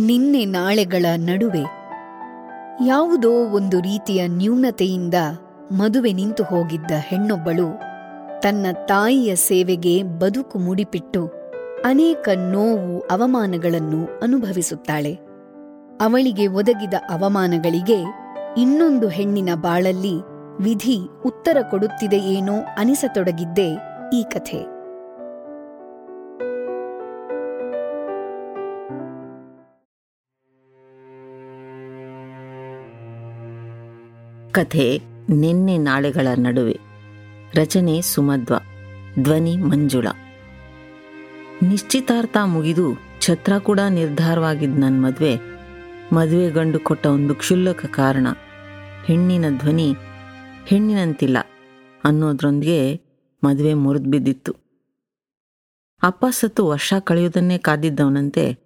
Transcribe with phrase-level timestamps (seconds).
[0.00, 1.62] ನಿನ್ನೆ ನಾಳೆಗಳ ನಡುವೆ.
[2.86, 5.14] ಯಾವುದೋ ಒಂದು ರೀತಿಯ ನ್ಯೂನತೆಯಿಂದ
[5.72, 7.80] ಮದುವೆ ನಿಂತು ಹೋಗಿದ್ದ ಹೆಣ್ಣೊಬ್ಬಳು
[8.40, 11.26] ತನ್ನ ತಾಯಿಯ ಸೇವೆಗೆ ಬದುಕು ಮುಡಿಪಿಟ್ಟು
[11.84, 15.14] ಅನೇಕ ನೋವು, ಅವಮಾನಗಳನ್ನು ಅನುಭವಿಸುತ್ತಾಳೆ.
[16.00, 18.04] ಅವಳಿಗೆ ಒದಗಿದ ಅವಮಾನಗಳಿಗೆ
[18.56, 20.14] ಇನ್ನೊಂದು ಹೆಣ್ಣಿನ ಬಾಳಲ್ಲಿ
[20.60, 23.78] ವಿಧಿ ಉತ್ತರ ಕೊಡುತ್ತಿದೆಯೇನೋ ಅನಿಸತೊಡಗಿದ್ದೇ
[24.14, 24.77] ಈ ಕಥೆ.
[34.58, 36.78] ಕಥೆ ನಿನ್ನೆ ನಾಳೆಗಳ ನಡುವೆ.
[37.54, 38.54] ರಚನೆ ಸುಮಧ್ವ,
[39.22, 40.06] ಧ್ವನಿ ಮಂಜುಳ.
[41.62, 45.40] ನಿಶ್ಚಿತಾರ್ಥ ಮುಗಿದು ಛತ್ರ ಕೂಡ ನಿರ್ಧಾರವಾಗಿದ್ದ ನನ್ನ ಮದುವೆ.
[46.14, 48.26] ಮದುವೆ ಗಂಡು ಕೊಟ್ಟ ಒಂದು ಕ್ಷುಲ್ಲಕ ಕಾರಣ.
[49.04, 49.94] ಹೆಣ್ಣಿನ ಧ್ವನಿ
[50.66, 51.36] ಹೆಣ್ಣಿನಂತಿಲ್ಲ
[52.04, 53.00] ಅನ್ನೋದ್ರೊಂದಿಗೆ
[53.44, 54.54] ಮದುವೆ ಮುರಿದು ಬಿದ್ದಿತ್ತು
[56.02, 58.58] ಅಪ್ಪ ಸತ್ತು ವರ್ಷ ಕಳೆಯುವುದನ್ನೇ ಕಾದಿದ್ದವನಂತೆ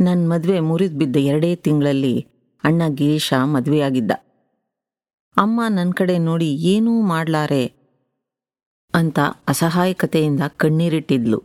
[0.00, 2.26] ನನ್ನ ಮದುವೆ ಮುರಿದು ಬಿದ್ದ ಎರಡೇ ತಿಂಗಳಲ್ಲಿ
[2.64, 4.10] ಅಣ್ಣ ಗಿರೀಶ ಮದುವೆಯಾಗಿದ್ದ.
[5.38, 7.72] ಅಮ್ಮ ನನ್ನ ಕಡೆ ನೋಡಿ ಏನೂ ಮಾಡ್ಲಾರೆ
[8.94, 11.44] ಅಂತ ಅಸಹಾಯಕತೆಯಿಂದ ಕಣ್ಣೀರಿಟ್ಟಿದ್ಲು.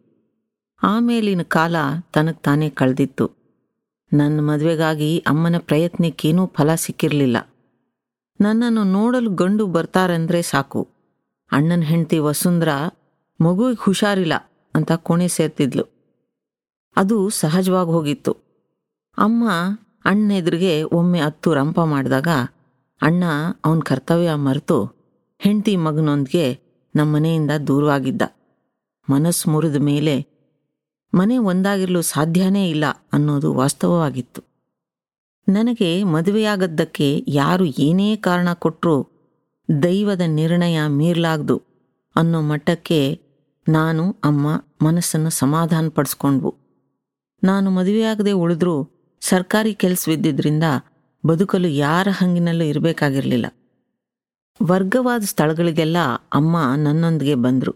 [0.83, 1.75] ಆಮೇಲಿನ ಕಾಲ
[2.13, 3.31] ತನಗೆ ತಾನೇ ಕಳೆದಿತ್ತು.
[4.13, 7.37] ನನ್ನ ಮದುವೆಗಾಗಿ ಅಮ್ಮನ ಪ್ರಯತ್ನಕ್ಕೇನೂ ಫಲ ಸಿಕ್ಕಿರಲಿಲ್ಲ.
[8.41, 10.89] ನನ್ನನ್ನು ನೋಡಲು ಗಂಡು ಬರ್ತಾರಂದ್ರೆ ಸಾಕು.
[11.51, 12.69] ಅಣ್ಣನ ಹೆಂಡತಿ ವಸುಂಧ್ರ
[13.41, 14.33] ಮಗುವಿಗೆ ಹುಷಾರಿಲ್ಲ
[14.75, 15.83] ಅಂತ ಕೋಣೆ ಸೇರ್ತಿದ್ಲು.
[16.95, 18.31] ಅದು ಸಹಜವಾಗಿ ಹೋಗಿತ್ತು.
[19.17, 19.49] ಅಮ್ಮ
[20.05, 22.27] ಅಣ್ಣ ಎದುರಿಗೆ ಒಮ್ಮೆ ಹತ್ತು ರಂಪ ಮಾಡಿದಾಗ
[23.03, 23.23] ಅಣ್ಣ
[23.65, 24.77] ಅವನ ಕರ್ತವ್ಯ ಮರೆತು
[25.39, 26.59] ಹೆಂಡತಿ ಮಗನೊಂದಿಗೆ
[26.95, 28.21] ನಮ್ಮ ಮನೆಯಿಂದ ದೂರವಾಗಿದ್ದ.
[29.09, 30.15] ಮನಸ್ಸು ಮುರಿದ ಮೇಲೆ
[31.13, 34.43] ಮನೆ ಒಂದಾಗಿರಲು ಸಾಧ್ಯನೇ ಇಲ್ಲ ಅನ್ನೋದು ವಾಸ್ತವವಾಗಿತ್ತು.
[35.49, 39.07] ನನಗೆ ಮದುವೆಯಾಗದ್ದಕ್ಕೆ ಯಾರು ಏನೇ ಕಾರಣ ಕೊಟ್ಟರೂ
[39.83, 41.63] ದೈವದ ನಿರ್ಣಯ ಮೀರ್ಲಾಗ್ದು
[42.15, 43.21] ಅನ್ನೋ ಮಟ್ಟಕ್ಕೆ
[43.69, 44.47] ನಾನು, ಅಮ್ಮ
[44.81, 46.55] ಮನಸ್ಸನ್ನು ಸಮಾಧಾನಪಡಿಸ್ಕೊಂಡ್ವು.
[47.43, 48.89] ನಾನು ಮದುವೆಯಾಗದೆ ಉಳಿದ್ರೂ
[49.21, 50.63] ಸರ್ಕಾರಿ ಕೆಲಸವಿದ್ದಿದ್ರಿಂದ
[51.25, 53.45] ಬದುಕಲು ಯಾರ ಹಂಗಿನಲ್ಲೂ ಇರಬೇಕಾಗಿರಲಿಲ್ಲ.
[54.63, 55.97] ವರ್ಗವಾದ ಸ್ಥಳಗಳಿಗೆಲ್ಲ
[56.33, 57.75] ಅಮ್ಮ ನನ್ನೊಂದಿಗೆ ಬಂದರು.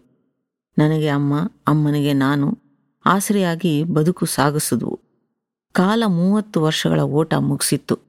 [0.78, 2.58] ನನಗೆ ಅಮ್ಮ, ಅಮ್ಮನಿಗೆ ನಾನು
[3.06, 5.00] ಆಸರೆಯಾಗಿ ಬದುಕು ಸಾಗಿಸಿದ್ವು.
[5.72, 8.00] ಕಾಲ ಮೂವತ್ತು ವರ್ಷಗಳ ಓಟ ಮುಗಿಸಿತ್ತು.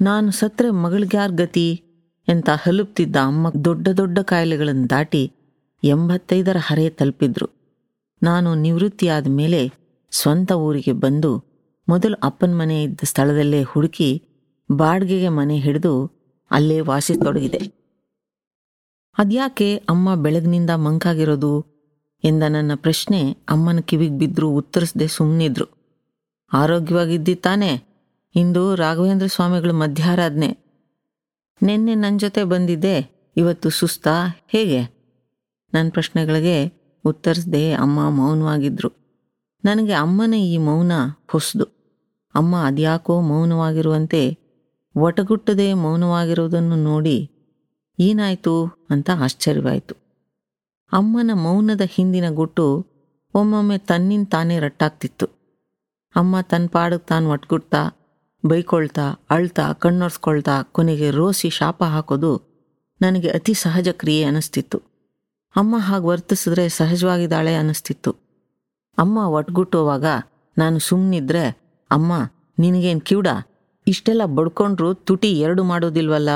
[0.00, 1.82] ನಾನು ಸತ್ರೆ ಮಗಳಿಗ್ಯಾರ ಗತಿ
[2.28, 5.32] ಎಂತ ಹಲುಪ್ತಿದ್ದ ಅಮ್ಮ ದೊಡ್ಡ ದೊಡ್ಡ ಕಾಯಿಲೆಗಳನ್ನು ದಾಟಿ
[5.84, 7.48] ಎಂಬತ್ತೈದರ ಹರೆ ತಲುಪಿದ್ರು.
[8.22, 9.72] ನಾನು ನಿವೃತ್ತಿಯಾದ ಮೇಲೆ
[10.10, 11.44] ಸ್ವಂತ ಊರಿಗೆ ಬಂದು
[11.88, 14.22] ಮೊದಲು ಅಪ್ಪನ ಮನೆ ಇದ್ದ ಸ್ಥಳದಲ್ಲೇ ಹುಡುಕಿ
[14.76, 15.94] ಬಾಡ್ಗೆಗೆ ಮನೆ ಹಿಡಿದು
[16.50, 17.82] ಅಲ್ಲೇ ವಾಸಿಸತೊಡಗಿದೆ
[19.18, 21.72] ಅದ್ಯಾಕೆ ಅಮ್ಮ ಬೆಳಗಿನಿಂದ ಮಂಕಾಗಿರೋದು?
[22.24, 25.66] ಎಂದ ನನ್ನ ಪ್ರಶ್ನೆ ಅಮ್ಮನ ಕಿವಿಗೆ ಬಿದ್ದರೂ ಉತ್ತರಿಸದೆ ಸುಮ್ಮನಿದ್ರು
[26.52, 27.82] ಆರೋಗ್ಯವಾಗಿದ್ದಿ ತಾನೇ?
[28.34, 30.62] ಇಂದು ರಾಘವೇಂದ್ರ ಸ್ವಾಮಿಗಳು ಮಧ್ಯಾರಾಧನೆ
[31.62, 32.96] ನಿನ್ನೆ ನನ್ನ ಜೊತೆ ಬಂದಿದ್ದೆ,
[33.36, 34.80] ಇವತ್ತು ಸುಸ್ತಾ, ಹೇಗೆ?
[35.74, 36.56] ನನ್ನ ಪ್ರಶ್ನೆಗಳಿಗೆ
[37.04, 38.90] ಉತ್ತರಿಸದೆ ಅಮ್ಮ ಮೌನವಾಗಿದ್ರು.
[39.64, 40.92] ನನಗೆ ಅಮ್ಮನ ಈ ಮೌನ
[41.28, 41.64] ಹೊಸದು.
[42.34, 44.41] ಅಮ್ಮ ಅದ್ಯಾಕೋ ಮೌನವಾಗಿರುವಂತೆ
[44.94, 47.16] ಒಟಗುಟ್ಟದೆ ಮೌನವಾಗಿರುವುದನ್ನು ನೋಡಿ
[47.98, 48.54] ಏನಾಯಿತು
[48.90, 49.94] ಅಂತ ಆಶ್ಚರ್ಯವಾಯಿತು.
[50.92, 52.66] ಅಮ್ಮನ ಮೌನದ ಹಿಂದಿನ ಗುಟ್ಟು
[53.34, 55.26] ಒಮ್ಮೊಮ್ಮೆ ತನ್ನಿಂದ ತಾನೇ ರಟ್ಟಾಗ್ತಿತ್ತು.
[56.14, 57.82] ಅಮ್ಮ ತನ್ನ ಪಾಡಕ್ಕೆ ತಾನು ಒಟ್ಗುಡ್ತಾ
[58.44, 62.32] ಬೈಕೊಳ್ತಾ, ಅಳ್ತಾ, ಕಣ್ಣೊರ್ಸ್ಕೊಳ್ತಾ ಕೊನೆಗೆ ರೋಸಿ ಶಾಪ ಹಾಕೋದು
[63.00, 64.78] ನನಗೆ ಅತಿ ಸಹಜ ಕ್ರಿಯೆ ಅನ್ನಿಸ್ತಿತ್ತು
[65.54, 68.12] ಅಮ್ಮ ಹಾಗೆ ವರ್ತಿಸಿದ್ರೆ ಸಹಜವಾಗಿದ್ದಾಳೆ ಅನ್ನಿಸ್ತಿತ್ತು
[68.98, 70.06] ಅಮ್ಮ ಒಟ್ಗುಟ್ಟುವಾಗ
[70.56, 71.44] ನಾನು ಸುಮ್ಮನಿದ್ರೆ
[71.90, 72.12] ಅಮ್ಮ,
[72.58, 73.28] ನಿನಗೇನು ಕಿವುಡ?
[73.86, 76.28] ಇಷ್ಟೆಲ್ಲ ಬಡ್ಕೊಂಡ್ರು ತುಟಿ ಎರಡು ಮಾಡೋದಿಲ್ವಲ್ಲ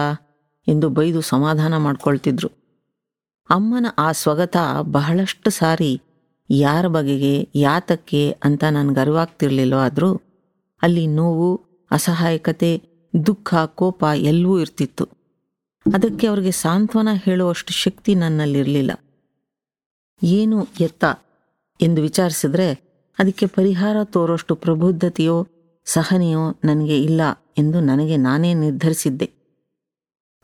[0.68, 2.48] ಎಂದು ಬೈದು ಸಮಾಧಾನ ಮಾಡ್ಕೊಳ್ತಿದ್ರು.
[3.50, 6.00] ಅಮ್ಮನ ಆ ಸ್ವಗತ ಬಹಳಷ್ಟು ಸಾರಿ
[6.50, 10.16] ಯಾರ ಬಗೆಗೆ, ಯಾತಕ್ಕೆ ಅಂತ ನನಗೆ ಅರಿವಾಗ್ತಿರ್ಲಿಲ್ಲೋ ಆದರೂ
[10.82, 11.56] ಅಲ್ಲಿ ನೋವು,
[11.90, 12.82] ಅಸಹಾಯಕತೆ,
[13.26, 15.04] ದುಃಖ, ಕೋಪ ಎಲ್ಲವೂ ಇರ್ತಿತ್ತು.
[15.94, 18.90] ಅದಕ್ಕೆ ಅವ್ರಿಗೆ ಸಾಂತ್ವನ ಹೇಳುವಷ್ಟು ಶಕ್ತಿ ನನ್ನಲ್ಲಿರಲಿಲ್ಲ.
[20.22, 21.04] ಏನು ಎತ್ತ
[21.80, 22.72] ಎಂದು ವಿಚಾರಿಸಿದ್ರೆ
[23.18, 25.46] ಅದಕ್ಕೆ ಪರಿಹಾರ ತೋರೋಷ್ಟು ಪ್ರಬುದ್ಧತೆಯೋ
[25.86, 27.20] ಸಹನೆಯೋ ನನಗೆ ಇಲ್ಲ
[27.58, 29.30] ಎಂದು ನನಗೆ ನಾನೇ ನಿರ್ಧರಿಸಿದ್ದೆ.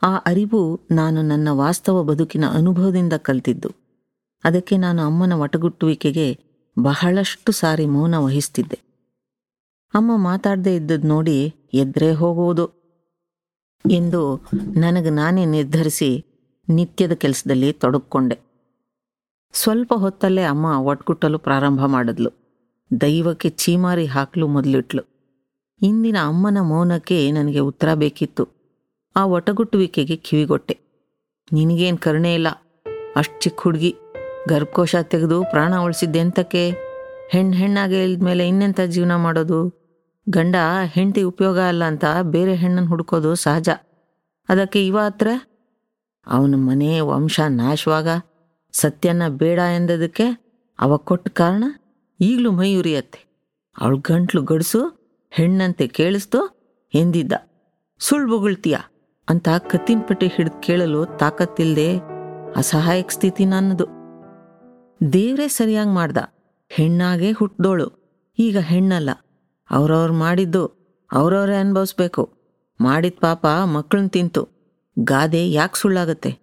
[0.03, 3.71] ಆ ಅರಿವು ನಾನು ನನ್ನ ವಾಸ್ತವ ಬದುಕಿನ ಅನುಭವದಿಂದ ಕಲ್ತಿದ್ದು.
[4.45, 6.39] ಅದಕ್ಕೆ ನಾನು ಅಮ್ಮನ ಒಟಗುಟ್ಟುವಿಕೆಗೆ
[6.83, 8.79] ಬಹಳಷ್ಟು ಸಾರಿ ಮೌನ ವಹಿಸ್ತಿದ್ದೆ.
[9.95, 12.67] ಅಮ್ಮ ಮಾತಾಡದೇ ಇದ್ದದ್ದು ನೋಡಿ ಎದ್ರೆ ಹೋಗುವುದು
[13.91, 16.25] ಎಂದು ನನಗೆ ನಾನೇ ನಿರ್ಧರಿಸಿ
[16.69, 18.39] ನಿತ್ಯದ ಕೆಲಸದಲ್ಲಿ ತೊಡಕೊಂಡೆ
[19.53, 22.31] ಸ್ವಲ್ಪ ಹೊತ್ತಲ್ಲೇ ಅಮ್ಮ ಒಟ್ಗುಟ್ಟಲು ಪ್ರಾರಂಭ ಮಾಡಿದ್ಲು.
[23.01, 25.12] ದೈವಕ್ಕೆ ಚೀಮಾರಿ ಹಾಕಲು ಮೊದಲಿಟ್ಲು.
[25.83, 28.49] ಇಂದಿನ ಅಮ್ಮನ ಮೌನಕ್ಕೆ ನನಗೆ ಉತ್ತರ ಬೇಕಿತ್ತು.
[29.17, 30.79] ಆ ಒಟಗುಟ್ಟುವಿಕೆಗೆ ಕಿವಿಗೊಟ್ಟೆ.
[31.53, 32.49] ನಿನಗೇನು ಕರುಣೆ ಇಲ್ಲ?
[33.17, 33.97] ಅಷ್ಟು ಚಿಕ್ಕ ಹುಡುಗಿ.
[34.49, 36.71] ಗರ್ಭಕೋಶ ತೆಗೆದು ಪ್ರಾಣ ಉಳಿಸಿದ್ದೆ ಎಂತಕ್ಕೆ?
[37.31, 39.83] ಹೆಣ್ಣು ಹೆಣ್ಣಾಗೆ ಮೇಲೆ ಇನ್ನೆಂಥ ಜೀವನ ಮಾಡೋದು?
[40.29, 43.69] ಗಂಡ ಹೆಂಡತಿ ಉಪಯೋಗ ಅಲ್ಲ ಅಂತ ಬೇರೆ ಹೆಣ್ಣನ್ನು ಹುಡುಕೋದು ಸಹಜ.
[44.49, 45.29] ಅದಕ್ಕೆ ಇವ ಹತ್ರ?
[46.27, 48.09] ಅವನ ಮನೆ ವಂಶ ನಾಶವಾಗ?
[48.73, 50.57] ಸತ್ಯನ ಬೇಡ ಎಂದದಕ್ಕೆ?
[50.81, 51.65] ಅವ ಕೊಟ್ಟ ಕಾರಣ?
[52.21, 53.33] ಈಗಲೂ ಮೈ ಉರಿಯತ್ತೆ
[53.81, 55.02] ಅವಳು ಗಂಟ್ಲು ಗಡ್ಸು?
[55.35, 56.63] ಹೆಣ್ಣಂತೆ ಕೇಳಿಸ್ತು
[56.95, 57.33] ಎಂದಿದ್ದ.
[57.99, 58.77] ಸುಳ್ಳು ಬೊಗಳ್ತೀಯ?
[59.29, 62.01] ಅಂತ ಕತ್ತಿನ ಪಟ್ಟಿ ಹಿಡಿದು ಕೇಳಲು ತಾಕತ್ತಿಲ್ಲದೆ
[62.57, 63.87] ಅಸಹಾಯಕ ಸ್ಥಿತಿ ನನ್ನದು.
[65.13, 66.17] ದೇವ್ರೇ ಸರಿಯಾಗಿ ಮಾಡ್ದ.
[66.69, 67.91] ಹೆಣ್ಣಾಗೇ ಹುಟ್ಟಿದೋಳು
[68.39, 69.11] ಈಗ ಹೆಣ್ಣಲ್ಲ.
[69.71, 70.67] ಅವ್ರವ್ರು ಮಾಡಿದ್ದು
[71.13, 72.33] ಅವ್ರವ್ರೇ ಅನುಭವಿಸ್ಬೇಕು.
[72.81, 74.49] ಮಾಡಿದ ಪಾಪ ಮಕ್ಕಳನ್ನ ತಿಂತು.
[74.99, 76.39] ಗಾದೆ ಯಾಕೆ ಸುಳ್ಳಾಗತ್ತೆ?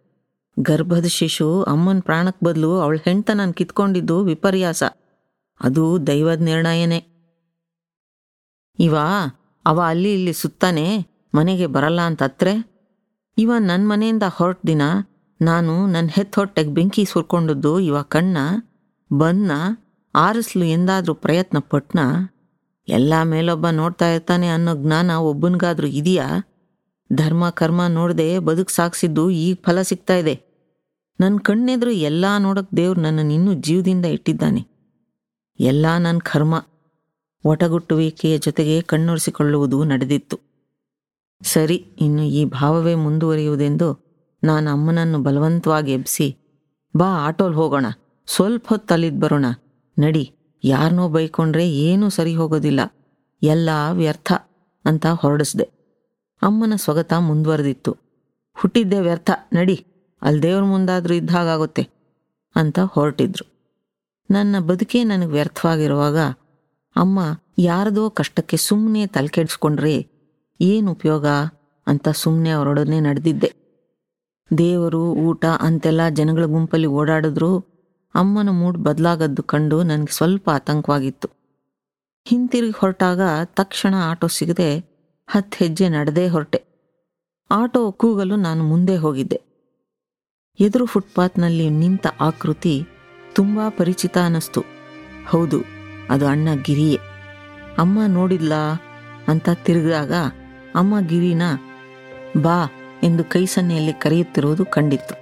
[0.60, 4.84] ಗರ್ಭದ ಶಿಶು ಅಮ್ಮನ ಪ್ರಾಣಕ್ಕೆ ಬದಲು ಅವಳ ಹೆಣ್ತನ ಕಿತ್ಕೊಂಡಿದ್ದು ವಿಪರ್ಯಾಸ.
[5.62, 7.19] ಅದು ದೈವದ ನಿರ್ಣಯನೇ.
[8.80, 8.98] ಇವ,
[9.66, 12.72] ಅವ ಅಲ್ಲಿ ಇಲ್ಲಿ ಸುತ್ತಾನೆ, ಮನೆಗೆ ಬರಲ್ಲ ಅಂತ ಹತ್ರೆ?
[13.38, 14.82] ಇವ ನನ್ನ ಮನೆಯಿಂದ ಹೊರಟ ದಿನ,
[15.42, 18.38] ನಾನು ನನ್ನ ಹೆತ್ತ ಹೊಟ್ಟೆಗೆ ಬೆಂಕಿ ಸುರ್ಕೊಂಡದ್ದು ಇವ ಕಣ್ಣ
[19.18, 19.52] ಬನ್ನ
[20.16, 22.00] ಆರಿಸ್ಲು ಎಂದಾದರೂ ಪ್ರಯತ್ನ ಪಟ್ನ?
[22.88, 26.28] ಎಲ್ಲ ಮೇಲೊಬ್ಬ ನೋಡ್ತಾ ಇರ್ತಾನೆ ಅನ್ನೋ ಜ್ಞಾನ ಒಬ್ಬನಿಗಾದ್ರೂ ಇದೆಯಾ?
[27.14, 30.50] ಧರ್ಮ, ಕರ್ಮ ನೋಡದೆ ಬದುಕು ಸಾಕ್ಸಿದ್ದು ಈಗ ಫಲ ಸಿಗ್ತಾ ಇದೆ.
[31.20, 34.68] ನನ್ನ ಕಣ್ಣೆದುರು ಎಲ್ಲ ನೋಡಕ್ಕೆ ದೇವ್ರು ನನ್ನನ್ನು ಇನ್ನೂ ಜೀವದಿಂದ ಇಟ್ಟಿದ್ದಾನೆ.
[35.60, 36.66] ಎಲ್ಲ ನನ್ನ ಕರ್ಮ.
[37.46, 40.38] ಒಟಗುಟ್ಟುವಿಕೆಯ ಜೊತೆಗೆ ಕಣ್ಣೊರೆಸಿಕೊಳ್ಳುವುದು ನಡೆದಿತ್ತು.
[41.44, 43.88] ಸರಿ, ಇನ್ನು ಈ ಭಾವವೇ ಮುಂದುವರಿಯುವುದೆಂದು
[44.44, 46.28] ನಾನು ಅಮ್ಮನನ್ನು ಬಲವಂತವಾಗಿ ಎಬ್ಬಿಸಿ
[46.96, 47.86] ಬಾ ಆಟೋಲ್ ಹೋಗೋಣ,
[48.28, 49.46] ಸ್ವಲ್ಪ ಹೊತ್ತು ಅಲ್ಲಿದ್ ಬರೋಣ,
[50.00, 50.32] ನಡಿ
[50.64, 52.80] ಯಾರನ್ನೋ ಬೈಕೊಂಡ್ರೆ ಏನೂ ಸರಿ ಹೋಗೋದಿಲ್ಲ,
[53.42, 54.32] ಎಲ್ಲ ವ್ಯರ್ಥ
[54.86, 55.64] ಅಂತ ಹೊರಡಿಸ್ದೆ.
[56.42, 57.92] ಅಮ್ಮನ ಸ್ವಗತ ಮುಂದುವರೆದಿತ್ತು.
[58.58, 59.78] ಹುಟ್ಟಿದ್ದೆ ವ್ಯರ್ಥ, ನಡಿ,
[60.22, 61.84] ಅಲ್ಲಿ ದೇವ್ರ ಇದ್ದ ಇದ್ದಾಗುತ್ತೆ
[62.56, 63.46] ಅಂತ ಹೊರಟಿದ್ರು.
[64.32, 66.18] ನನ್ನ ಬದುಕೇ ನನಗೆ ವ್ಯರ್ಥವಾಗಿರುವಾಗ
[66.96, 67.20] ಅಮ್ಮ,
[67.58, 70.08] ಯಾರದೋ ಕಷ್ಟಕ್ಕೆ ಸುಮ್ಮನೆ ತಲೆಕೆಡ್ಸ್ಕೊಂಡ್ರೆ
[70.62, 71.28] ಏನು ಉಪಯೋಗ
[71.88, 73.54] ಅಂತ ಸುಮ್ಮನೆ ಅವರೊಡನೆ ನಡೆದಿದ್ದೆ.
[74.58, 77.60] ದೇವರು, ಊಟ ಅಂತೆಲ್ಲ ಜನಗಳ ಗುಂಪಲ್ಲಿ ಓಡಾಡಿದ್ರು
[78.16, 81.30] ಅಮ್ಮನ ಮೂಡ್ ಬದಲಾಗದ್ದು ಕಂಡು ನನಗೆ ಸ್ವಲ್ಪ ಆತಂಕವಾಗಿತ್ತು.
[82.26, 84.78] ಹಿಂತಿರುಗಿ ಹೊರಟಾಗ ತಕ್ಷಣ ಆಟೋ ಸಿಗದೆ
[85.28, 86.64] ಹತ್ತು ಹೆಜ್ಜೆ ನಡೆದೇ ಹೊರಟೆ.
[87.52, 89.42] ಆಟೋ ಕೂಗಲು ನಾನು ಮುಂದೆ ಹೋಗಿದ್ದೆ.
[90.60, 92.88] ಎದುರು ಫುಟ್ಪಾತ್ನಲ್ಲಿ ನಿಂತ ಆಕೃತಿ
[93.36, 94.62] ತುಂಬಾ ಪರಿಚಿತ ಅನ್ನಿಸ್ತು.
[95.28, 95.79] ಹೌದು
[96.10, 96.98] ಅದು ಅಣ್ಣ ಗಿರಿಯೇ
[97.78, 98.54] ಅಮ್ಮ ನೋಡಿಲ್ಲ
[99.28, 100.14] ಅಂತ ತಿರುಗಿದಾಗ
[100.76, 101.42] ಅಮ್ಮ ಗಿರಿನ
[102.42, 102.66] ಬಾ
[103.04, 105.16] ಎಂದು ಕೈ ಸನ್ನೆಯಲ್ಲಿ ಕರೆಯುತ್ತಿರುವುದು ಕಂಡಿತ್ತು.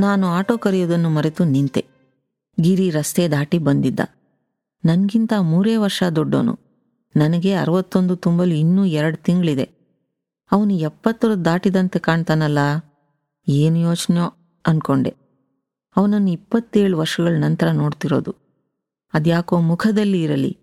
[0.00, 1.86] ನಾನು ಆಟೋ ಕರೆಯುವುದನ್ನು ಮರೆತು ನಿಂತೆ.
[2.60, 4.00] ಗಿರಿ ರಸ್ತೆ ದಾಟಿ ಬಂದಿದ್ದ.
[4.84, 6.58] ನನಗಿಂತ ಮೂರೇ ವರ್ಷ ದೊಡ್ಡವನು.
[7.16, 9.70] ನನಗೆ ಅರವತ್ತೊಂದು ತುಂಬಲು ಇನ್ನೂ ಎರಡು ತಿಂಗಳಿದೆ.
[10.52, 12.58] ಅವನು ಎಪ್ಪತ್ತರ ದಾಟಿದಂತೆ ಕಾಣ್ತಾನಲ್ಲ?
[13.48, 14.32] ಏನು ಯೋಚನೆಯೋ
[14.66, 15.14] ಅನ್ಕೊಂಡೆ.
[15.96, 18.47] ಅವನನ್ನು ಇಪ್ಪತ್ತೇಳು ವರ್ಷಗಳ ನಂತರ ನೋಡ್ತಿರೋದು.
[19.14, 20.58] ಅದ್ಯಾಕೋ ಮುಖದಲ್ಲಿ ಇರಲಿ.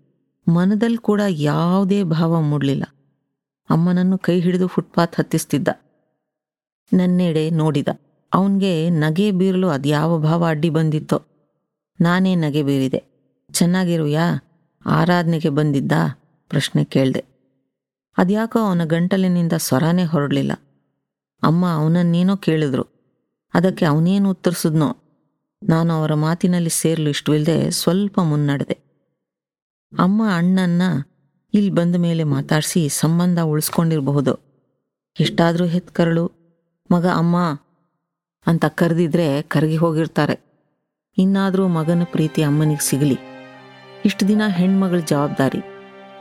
[0.48, 2.84] ಮನದಲ್ಲಿ ಕೂಡ ಯಾವುದೇ ಭಾವ ಮೂಡಲಿಲ್ಲ.
[3.70, 5.68] ಅಮ್ಮನನ್ನು ಕೈ ಹಿಡಿದು ಫುಟ್ಪಾತ್ ಹತ್ತಿಸ್ತಿದ್ದ.
[6.92, 7.88] ನನ್ನೆಡೆ ನೋಡಿದ.
[8.34, 11.22] ಅವನಿಗೆ ನಗೆ ಬೀರಲು ಅದ್ಯಾವ ಭಾವ ಅಡ್ಡಿ ಬಂದಿತ್ತೋ.
[12.00, 13.04] ನಾನೇ ನಗೆ ಬೀರಿದೆ.
[13.52, 14.38] ಚೆನ್ನಾಗಿರುಯಾ?
[14.86, 15.92] ಆರಾಧನೆಗೆ ಬಂದಿದ್ದ?
[16.48, 17.24] ಪ್ರಶ್ನೆ ಕೇಳಿದೆ.
[18.18, 20.52] ಅದ್ಯಾಕೋ ಅವನ ಗಂಟಲಿನಿಂದ ಸ್ವರನೇ ಹೊರಡಲಿಲ್ಲ.
[21.42, 22.82] ಅಮ್ಮ ಅವನನ್ನೇನೋ ಕೇಳಿದ್ರು.
[23.54, 24.96] ಅದಕ್ಕೆ ಅವನೇನು ಉತ್ತರಿಸಿದ್ನೋ?
[25.68, 28.78] ನಾನು ಅವರ ಮಾತಿನಲ್ಲಿ ಸೇರಲು ಇಷ್ಟವಿಲ್ಲದೆ ಸ್ವಲ್ಪ ಮುನ್ನಡೆದೆ.
[29.98, 30.82] ಅಮ್ಮ ಅಣ್ಣನ್ನ
[31.54, 34.38] ಇಲ್ಲಿ ಬಂದ ಮೇಲೆ ಮಾತಾಡಿಸಿ ಸಂಬಂಧ ಉಳಿಸ್ಕೊಂಡಿರಬಹುದು.
[35.20, 36.32] ಎಷ್ಟಾದರೂ ಹೆತ್ಕರಳು.
[36.90, 37.60] ಮಗ, ಅಮ್ಮ
[38.46, 40.46] ಅಂತ ಕರೆದಿದ್ರೆ ಕರಗಿ ಹೋಗಿರ್ತಾರೆ.
[41.18, 43.18] ಇನ್ನಾದರೂ ಮಗನ ಪ್ರೀತಿ ಅಮ್ಮನಿಗೆ ಸಿಗಲಿ.
[44.04, 45.58] ಇಷ್ಟು ದಿನ ಹೆಣ್ಮಗಳ ಜವಾಬ್ದಾರಿ,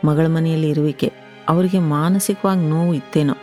[0.07, 1.11] ಮಗಳ ಮನೆಯಲ್ಲಿ ಇರುವಿಕೆ,
[1.49, 3.33] ಅವರಿಗೆ ಮಾನಸಿಕವಾಗಿ ನೋವು ಇತ್ತೇನೋ.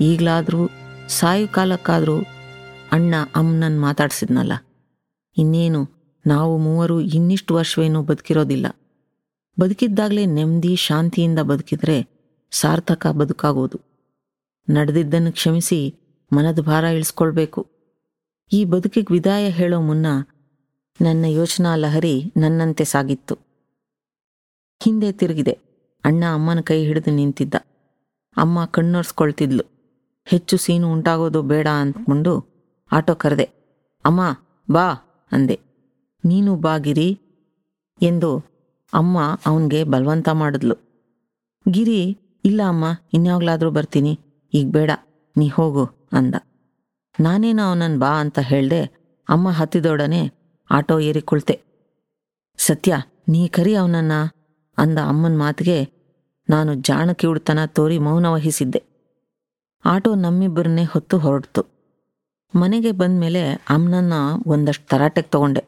[0.00, 0.70] ಈಗಲಾದರೂ
[1.08, 2.18] ಸಾಯು ಕಾಲಕ್ಕಾದರೂ
[2.92, 4.52] ಅಣ್ಣ ಅಮ್ಮನನ್ನು ಮಾತಾಡ್ಸಿದ್ನಲ್ಲ.
[5.36, 5.88] ಇನ್ನೇನು?
[6.26, 8.66] ನಾವು ಮೂವರು ಇನ್ನಿಷ್ಟು ವರ್ಷವೇನೂ ಬದುಕಿರೋದಿಲ್ಲ.
[9.60, 12.14] ಬದುಕಿದ್ದಾಗಲೇ ನೆಮ್ಮದಿ, ಶಾಂತಿಯಿಂದ ಬದುಕಿದ್ರೆ
[12.50, 13.80] ಸಾರ್ಥಕ ಬದುಕಾಗೋದು.
[14.70, 15.94] ನಡೆದಿದ್ದನ್ನು ಕ್ಷಮಿಸಿ
[16.32, 17.66] ಮನದ ಭಾರ ಇಳಿಸ್ಕೊಳ್ಬೇಕು.
[18.52, 20.06] ಈ ಬದುಕಿಗೆ ವಿದಾಯ ಹೇಳೋ ಮುನ್ನ
[21.00, 23.38] ನನ್ನ ಯೋಚನಾ ಲಹರಿ ನನ್ನಂತೆ ಸಾಗಿತ್ತು.
[24.82, 25.52] ಹಿಂದೆ ತಿರುಗಿದೆ.
[26.04, 27.54] ಅಣ್ಣ ಅಮ್ಮನ ಕೈ ಹಿಡಿದು ನಿಂತಿದ್ದ.
[28.36, 29.64] ಅಮ್ಮ ಕಣ್ಣೊರ್ಸ್ಕೊಳ್ತಿದ್ಲು.
[30.24, 32.46] ಹೆಚ್ಚು ಸೀನು ಉಂಟಾಗೋದು ಬೇಡ ಅಂದ್ಕೊಂಡು
[32.92, 33.44] ಆಟೋ ಕರೆದೆ.
[34.04, 34.20] ಅಮ್ಮ,
[34.70, 35.10] ಬಾ.
[35.34, 35.56] ಅಂದೆ.
[36.24, 37.08] ನೀನು ಬಾಗಿರಿ
[38.00, 38.30] ಎಂದು
[38.92, 40.76] ಅಮ್ಮ ಅವನಿಗೆ ಬಲವಂತ ಮಾಡಿದ್ಲು.
[41.70, 42.00] ಗಿರಿ,
[42.44, 44.12] ಇಲ್ಲ ಅಮ್ಮ, ಇನ್ಯಾವಾಗ್ಲಾದ್ರೂ ಬರ್ತೀನಿ.
[44.52, 44.90] ಈಗ ಬೇಡ,
[45.36, 46.34] ನೀ ಹೋಗು ಅಂದ.
[47.20, 48.80] ನಾನೇನು ಅವನನ್ನು ಬಾ ಅಂತ ಹೇಳ್ದೆ
[49.28, 50.22] ಅಮ್ಮ ಹತ್ತಿದೊಡನೆ
[50.70, 51.56] ಆಟೋ ಏರಿ ಕುಳ್ತೆ.
[52.58, 52.94] ಸತ್ಯ,
[53.28, 54.12] ನೀ ಕರಿ ಅವನನ್ನ
[54.78, 55.78] ಅಂದ ಅಮ್ಮನ ಮಾತಿಗೆ
[56.48, 58.80] ನಾನು ಜಾಣಕಿ ಉಡ್ತನ ತೋರಿ ಮೌನ ವಹಿಸಿದ್ದೆ.
[59.84, 61.62] ಆಟೋ ನಮ್ಮಿಬ್ಬರನ್ನೇ ಹೊತ್ತು ಹೊರಡ್ತು.
[62.56, 64.12] ಮನೆಗೆ ಬಂದ ಮೇಲೆ ಅಮ್ಮನನ್ನ
[64.46, 65.64] ಒಂದಷ್ಟು ತರಾಟೆಗೆ ತಗೊಂಡೆ.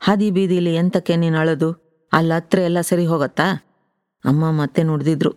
[0.00, 1.86] ಹಾದಿ ಬೀದಿಲಿ ಎಂತಕ್ಕೆ ನೀನು ಅಳದು?
[2.12, 3.64] ಅಲ್ಲಿ ಹತ್ರ ಎಲ್ಲ ಸರಿ ಹೋಗತ್ತಾ?
[4.24, 5.32] ಅಮ್ಮ ಮತ್ತೆ ನೋಡ್ದಿದ್ರು.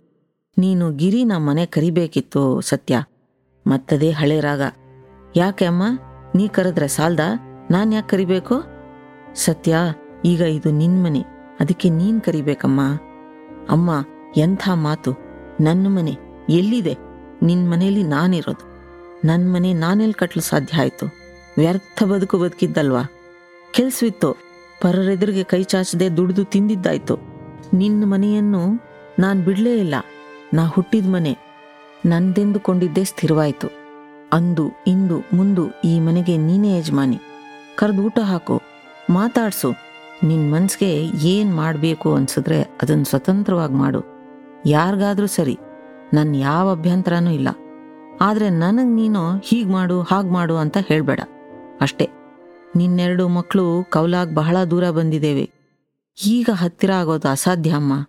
[0.58, 3.02] ನೀನು ಗಿರಿ ನಮ್ಮ ಮನೆ ಕರಿಬೇಕಿತ್ತು ಸತ್ಯ.
[3.66, 4.60] ಮತ್ತದೇ ಹಳೆ ರಾಗ.
[5.36, 5.82] ಯಾಕೆ ಅಮ್ಮ?
[6.34, 7.20] ನೀ ಕರೆದ್ರೆ ಸಾಲ್ದ?
[7.70, 8.62] ನಾನು ಯಾಕೆ ಕರಿಬೇಕು?
[9.34, 9.76] ಸತ್ಯ,
[10.24, 11.20] ಈಗ ಇದು ನಿನ್ ಮನೆ.
[11.60, 12.80] ಅದಕ್ಕೆ ನೀನ್ ಕರಿಬೇಕಮ್ಮ.
[13.70, 14.04] ಅಮ್ಮ,
[14.36, 15.12] ಎಂಥ ಮಾತು?
[15.60, 16.16] ನನ್ನ ಮನೆ
[16.48, 16.96] ಎಲ್ಲಿದೆ?
[17.42, 18.69] ನಿನ್ನ ಮನೆಯಲ್ಲಿ ನಾನಿರೋದು.
[19.24, 21.06] ನನ್ನ ಮನೆ ನಾನೆಲ್ಲಿ ಕಟ್ಟಲು ಸಾಧ್ಯ ಆಯ್ತು.
[21.58, 23.02] ವ್ಯರ್ಥ ಬದುಕು ಬದುಕಿದ್ದಲ್ವಾ?
[23.72, 24.32] ಕೆಲ್ಸವಿತ್ತು
[24.82, 27.18] ಪರರೆದುರಿಗೆ ಕೈ ಚಾಚದೆ ದುಡಿದು ತಿಂದಿದ್ದಾಯ್ತು.
[27.74, 28.80] ನಿನ್ನ ಮನೆಯನ್ನು
[29.18, 29.94] ನಾನು ಬಿಡಲೇ ಇಲ್ಲ.
[30.54, 31.38] ನಾ ಹುಟ್ಟಿದ ಮನೆ.
[32.06, 33.68] ನಂದೆಂದುಕೊಂಡಿದ್ದೇ ಸ್ಥಿರವಾಯಿತು.
[34.32, 37.20] ಅಂದು, ಇಂದು, ಮುಂದು ಈ ಮನೆಗೆ ನೀನೇ ಯಜಮಾನಿ.
[37.76, 38.62] ಕರೆದು ಊಟ ಹಾಕು.
[39.10, 39.72] ಮಾತಾಡ್ಸು.
[40.24, 44.02] ನಿನ್ನ ಮನಸ್ಸಿಗೆ ಏನು ಮಾಡಬೇಕು ಅನ್ಸಿದ್ರೆ ಅದನ್ನು ಸ್ವತಂತ್ರವಾಗಿ ಮಾಡು.
[44.66, 45.58] ಯಾರಿಗಾದರೂ ಸರಿ.
[46.14, 47.48] ನನ್ನ ಯಾವ ಅಭ್ಯಂತರನೂ ಇಲ್ಲ.
[48.22, 51.20] ಆದರೆ ನನಗೆ ನೀನು ಹೀಗೆ ಮಾಡು, ಹಾಗೆ ಮಾಡು ಅಂತ ಹೇಳಬೇಡ.
[51.80, 52.08] ಅಷ್ಟೇ.
[52.76, 55.50] ನಿನ್ನೆರಡು ಮಕ್ಕಳು ಕೌಲಾಗ್ ಬಹಳ ದೂರ ಬಂದಿದ್ದೇವೆ.
[56.26, 58.06] ಈಗ ಹತ್ತಿರ ಆಗೋದು ಅಸಾಧ್ಯ ಅಮ್ಮ.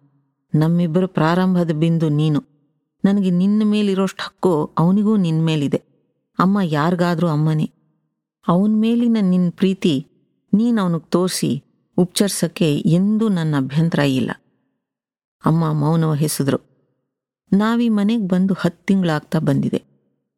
[0.55, 2.43] ನಮ್ಮಿಬ್ಬರ ಪ್ರಾರಂಭದ ಬಿಂದು ನೀನು.
[3.05, 5.77] ನನಗೆ ನಿನ್ನ ಮೇಲಿರೋಷ್ಟು ಹಕ್ಕು ಅವನಿಗೂ ನಿನ್ನ ಮೇಲಿದೆ.
[6.39, 7.71] ಅಮ್ಮ ಯಾರಿಗಾದ್ರೂ ಅಮ್ಮನೇ.
[8.47, 10.07] ಅವನ ಮೇಲಿನ ನಿನ್ನ ಪ್ರೀತಿ
[10.53, 11.63] ನೀನು ಅವನಿಗೆ ತೋರಿಸಿ
[11.97, 14.31] ಉಪಚರಿಸಕ್ಕೆ ಎಂದೂ ನನ್ನ ಅಭ್ಯಂತರ ಇಲ್ಲ.
[15.45, 16.57] ಅಮ್ಮ ಮೌನ ವಹಿಸಿದ್ರು
[17.53, 19.90] ನಾವೀ ಮನೆಗೆ ಬಂದು ಹತ್ತು ತಿಂಗಳಾಗ್ತಾ ಬಂದಿದೆ.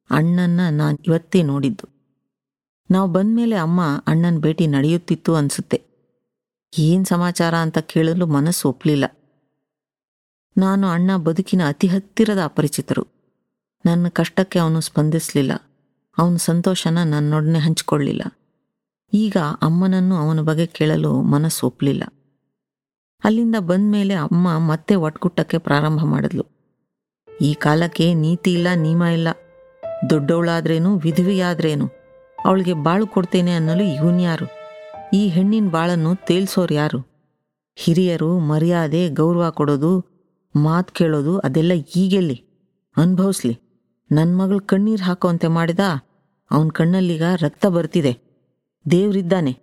[0.09, 1.89] ಅಣ್ಣನ್ನ ನಾನು ಇವತ್ತೇ ನೋಡಿದ್ದು.
[2.91, 5.81] ನಾವು ಬಂದ್ಮೇಲೆ ಅಮ್ಮ ಅಣ್ಣನ ಭೇಟಿ ನಡೆಯುತ್ತಿತ್ತು ಅನ್ಸುತ್ತೆ.
[6.79, 9.05] ಏನ್ ಸಮಾಚಾರ ಅಂತ ಕೇಳಲು ಮನಸ್ಸು ಒಪ್ಪಲಿಲ್ಲ
[10.57, 13.07] ನಾನು ಅಣ್ಣ ಬದುಕಿನ ಅತಿ ಹತ್ತಿರದ ಅಪರಿಚಿತರು.
[13.85, 15.51] ನನ್ನ ಕಷ್ಟಕ್ಕೆ ಅವನು ಸ್ಪಂದಿಸಲಿಲ್ಲ.
[16.17, 18.21] ಅವನ ಸಂತೋಷನ ನನ್ನೊಡನೆ ಹಂಚಿಕೊಳ್ಳಿಲ್ಲ.
[19.13, 22.03] ಈಗ ಅಮ್ಮನನ್ನು ಅವನ ಬಗ್ಗೆ ಕೇಳಲು ಮನಸ್ಸು ಒಪ್ಪಲಿಲ್ಲ
[23.23, 26.45] ಅಲ್ಲಿಂದ ಬಂದ ಮೇಲೆ ಅಮ್ಮ ಮತ್ತೆ ಒಟ್ಕುಟ್ಟಕ್ಕೆ ಪ್ರಾರಂಭ ಮಾಡಿದ್ಲು.
[27.41, 29.27] ಈ ಕಾಲಕ್ಕೆ ನೀತಿ ಇಲ್ಲ, ನಿಯಮ ಇಲ್ಲ.
[30.09, 31.89] ದೊಡ್ಡವಳಾದ್ರೇನು, ವಿಧವೆಯಾದ್ರೇನು?
[32.45, 34.45] ಅವಳಿಗೆ ಬಾಳು ಕೊಡ್ತೇನೆ ಅನ್ನಲು ಇವನ್ಯಾರು
[35.13, 37.07] ಈ ಹೆಣ್ಣಿನ ಬಾಳನ್ನು ತೇಲ್ಸೋರು ಯಾರು?
[37.75, 40.05] ಹಿರಿಯರು ಮರ್ಯಾದೆ, ಗೌರವ ಕೊಡೋದು,
[40.55, 42.43] ಮಾತು ಕೇಳೋದು ಅದೆಲ್ಲ ಈಗೆಲ್ಲಿ?
[42.97, 43.59] ಅನುಭವಿಸ್ಲಿ.
[44.11, 45.79] ನನ್ನ ಮಗಳು ಕಣ್ಣೀರು ಹಾಕೋಂತೆ ಮಾಡಿದ?
[46.51, 48.17] ಅವನ ಕಣ್ಣಲ್ಲಿಗ ರಕ್ತ ಬರ್ತಿದೆ.
[48.91, 49.57] ದೇವ್ರಿದ್ದಾನೆ.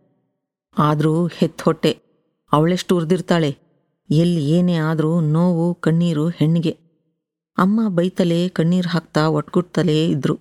[0.79, 1.99] ಆದರೂ ಹೆತ್ತ ಹೊಟ್ಟೆ.
[2.53, 3.57] ಅವಳೆಷ್ಟು ಉರಿದಿರ್ತಾಳೆ.
[4.11, 6.90] ಎಲ್ಲಿ ಏನೇ ಆದರೂ ನೋವು, ಕಣ್ಣೀರು ಹೆಣ್ಣಿಗೆ.
[7.61, 10.41] ಅಮ್ಮ ಬೈತಲೇ, ಕಣ್ಣೀರು ಹಾಕ್ತಾ ಒಟ್ಗುಡ್ತಲೇ ಇದ್ರು.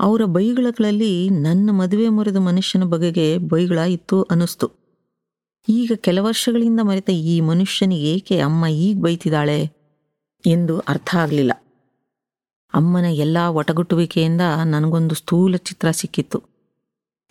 [0.00, 4.70] ಅವರ ಬೈಗಳಗಳಲ್ಲಿ ನನ್ನ ಮದುವೆ ಮುರಿದ ಮನುಷ್ಯನ ಬಗೆಗೆ ಬೈಗಳ ಇತ್ತು ಅನ್ನಿಸ್ತು.
[5.68, 9.72] ಈಗ ಕೆಲ ವರ್ಷಗಳಿಂದ ಮರೆತ ಈ ಮನುಷ್ಯನಿಗೆ ಏಕೆ ಅಮ್ಮ ಈಗ ಬೈತಿದ್ದಾಳೆ
[10.46, 11.52] ಎಂದು ಅರ್ಥ ಆಗಲಿಲ್ಲ.
[12.74, 16.42] ಅಮ್ಮನ ಎಲ್ಲ ಒಟಗುಟ್ಟುವಿಕೆಯಿಂದ ನನಗೊಂದು ಸ್ಥೂಲ ಚಿತ್ರ ಸಿಕ್ಕಿತ್ತು.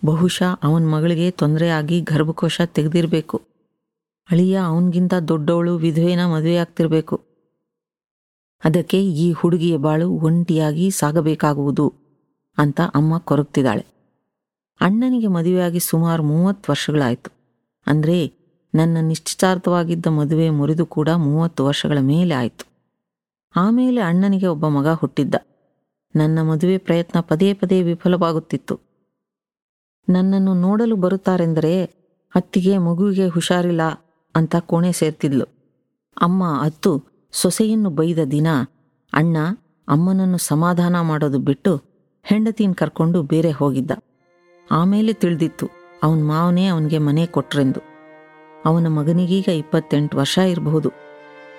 [0.05, 3.41] ಬಹುಶಃ ಅವನ ಮಗಳಿಗೆ ತೊಂದರೆ ಆಗಿ ಗರ್ಭಕೋಶ ತೆಗೆದಿರಬೇಕು.
[4.31, 7.32] ಅಳಿಯ ಅವನಿಗಿಂತ ದೊಡ್ಡವಳು ವಿಧವೆನ ಮದುವೆಯಾಗ್ತಿರ್ಬೇಕು.
[8.63, 11.93] ಅದಕ್ಕೆ ಈ ಹುಡುಗಿಯ ಬಾಳು ಒಂಟಿಯಾಗಿ ಸಾಗಬೇಕಾಗುವುದು
[12.57, 13.85] ಅಂತ ಅಮ್ಮ ಕೊರಗ್ತಿದ್ದಾಳೆ.
[14.81, 17.31] ಅಣ್ಣನಿಗೆ ಮದುವೆಯಾಗಿ ಸುಮಾರು ಮೂವತ್ತು ವರ್ಷಗಳಾಯಿತು.
[17.87, 18.33] ಅಂದರೆ
[18.75, 22.65] ನನ್ನ ನಿಶ್ಚಿತಾರ್ಥವಾಗಿದ್ದ ಮದುವೆ ಮುರಿದು ಕೂಡ ಮೂವತ್ತು ವರ್ಷಗಳ ಮೇಲೆ ಆಯಿತು.
[23.55, 25.35] ಆಮೇಲೆ ಅಣ್ಣನಿಗೆ ಒಬ್ಬ ಮಗ ಹುಟ್ಟಿದ್ದ.
[26.15, 28.79] ನನ್ನ ಮದುವೆ ಪ್ರಯತ್ನ ಪದೇ ಪದೇ ವಿಫಲವಾಗುತ್ತಿತ್ತು.
[30.09, 31.85] ನನ್ನನ್ನು ನೋಡಲು ಬರುತ್ತಾರೆಂದರೆ
[32.35, 33.81] ಅತ್ತಿಗೆ ಮಗುವಿಗೆ ಹುಷಾರಿಲ್ಲ
[34.35, 35.45] ಅಂತ ಕೋಣೆ ಸೇರ್ತಿದ್ಲು.
[36.21, 38.47] ಅಮ್ಮ ಅತ್ತು ಸೊಸೆಯನ್ನು ಬೈದ ದಿನ
[39.13, 39.37] ಅಣ್ಣ
[39.87, 41.71] ಅಮ್ಮನನ್ನು ಸಮಾಧಾನ ಮಾಡೋದು ಬಿಟ್ಟು
[42.23, 43.91] ಹೆಂಡತಿನ ಕರ್ಕೊಂಡು ಬೇರೆ ಹೋಗಿದ್ದ.
[44.71, 45.69] ಆಮೇಲೆ ತಿಳಿದಿತ್ತು,
[46.03, 47.81] ಅವನ ಮಾವನೇ ಅವನಿಗೆ ಮನೆ ಕೊಟ್ರೆಂದು.
[48.65, 50.89] ಅವನ ಮಗನಿಗೀಗ ಇಪ್ಪತ್ತೆಂಟು ವರ್ಷ ಇರಬಹುದು.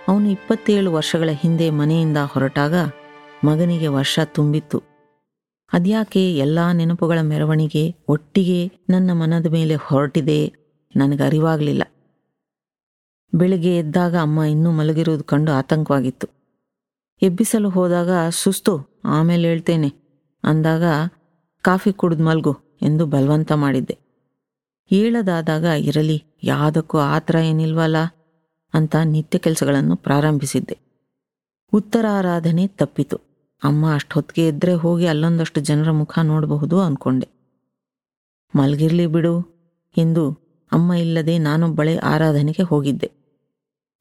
[0.08, 2.74] ಅವನು ಇಪ್ಪತ್ತೇಳು ವರ್ಷಗಳ ಹಿಂದೆ ಮನೆಯಿಂದ ಹೊರಟಾಗ
[3.44, 4.82] ಮಗನಿಗೆ ವರ್ಷ ತುಂಬಿತ್ತು.
[5.72, 10.40] ಅದ್ಯಾಕೆ ಎಲ್ಲ ನೆನಪುಗಳ ಮೆರವಣಿಗೆ ಒಟ್ಟಿಗೆ ನನ್ನ ಮನದ ಮೇಲೆ ಹೊರಟಿದೆ
[10.96, 11.82] ನನಗರಿವಾಗಲಿಲ್ಲ.
[13.34, 16.26] ಬೆಳಿಗ್ಗೆ ಎದ್ದಾಗ ಅಮ್ಮ ಇನ್ನೂ ಮಲಗಿರುವುದು ಕಂಡು ಆತಂಕವಾಗಿತ್ತು.
[17.22, 19.88] ಎಬ್ಬಿಸಲು ಹೋದಾಗ, ಸುಸ್ತು, ಆಮೇಲೆ ಹೇಳ್ತೇನೆ,
[20.44, 20.82] ಅಂದಾಗ,
[21.62, 23.98] ಕಾಫಿ ಕುಡಿದು ಮಲ್ಗು ಎಂದು ಬಲವಂತ ಮಾಡಿದ್ದೆ.
[24.92, 27.96] ಏಳದಾದಾಗ, ಇರಲಿ, ಯಾವುದಕ್ಕೂ ಆತರ ಏನಿಲ್ವಲ್ಲ
[28.74, 30.78] ಅಂತ ನಿತ್ಯ ಕೆಲಸಗಳನ್ನು ಪ್ರಾರಂಭಿಸಿದ್ದೆ.
[31.72, 33.16] ಉತ್ತರಾರಾಧನೆ ತಪ್ಪಿತು.
[33.64, 37.28] ಅಮ್ಮ ಅಷ್ಟೊತ್ತಿಗೆ ಎದ್ರೆ ಹೋಗಿ ಅಲ್ಲೊಂದಷ್ಟು ಜನರ ಮುಖ ನೋಡಬಹುದು ಅಂದ್ಕೊಂಡೆ
[38.56, 39.34] ಮಲ್ಗಿರ್ಲಿ ಬಿಡು
[39.96, 40.30] ಎಂದು
[40.72, 43.23] ಅಮ್ಮ ಇಲ್ಲದೆ ನಾನು ಬಳೆ ಆರಾಧನೆಗೆ ಹೋಗಿದ್ದೆ.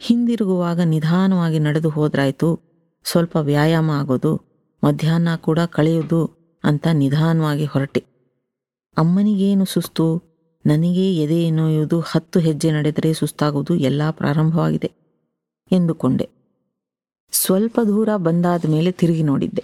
[0.05, 2.59] ಹಿಂದಿರುಗುವಾಗ ನಿಧಾನವಾಗಿ ನಡೆದು ಹೋದ್ರಾಯ್ತು.
[3.03, 4.41] ಸ್ವಲ್ಪ ವ್ಯಾಯಾಮ ಆಗೋದು,
[4.83, 8.03] ಮಧ್ಯಾಹ್ನ ಕೂಡ ಕಳೆಯೋದು ಅಂತ ನಿಧಾನವಾಗಿ ಹೊರಟೆ.
[8.97, 10.23] ಅಮ್ಮನಿಗೇನು ಸುಸ್ತು?
[10.65, 14.91] ನನಗೇ ಎದೆ ನೋಯುವುದು ಹತ್ತು ಹೆಜ್ಜೆ ನಡೆದರೆ ಸುಸ್ತಾಗುವುದು ಎಲ್ಲ ಪ್ರಾರಂಭವಾಗಿದೆ
[15.71, 16.29] ಎಂದುಕೊಂಡೆ.
[17.31, 19.63] ಸ್ವಲ್ಪ ದೂರ ಬಂದಾದ ಮೇಲೆ ತಿರುಗಿ ನೋಡಿದ್ದೆ.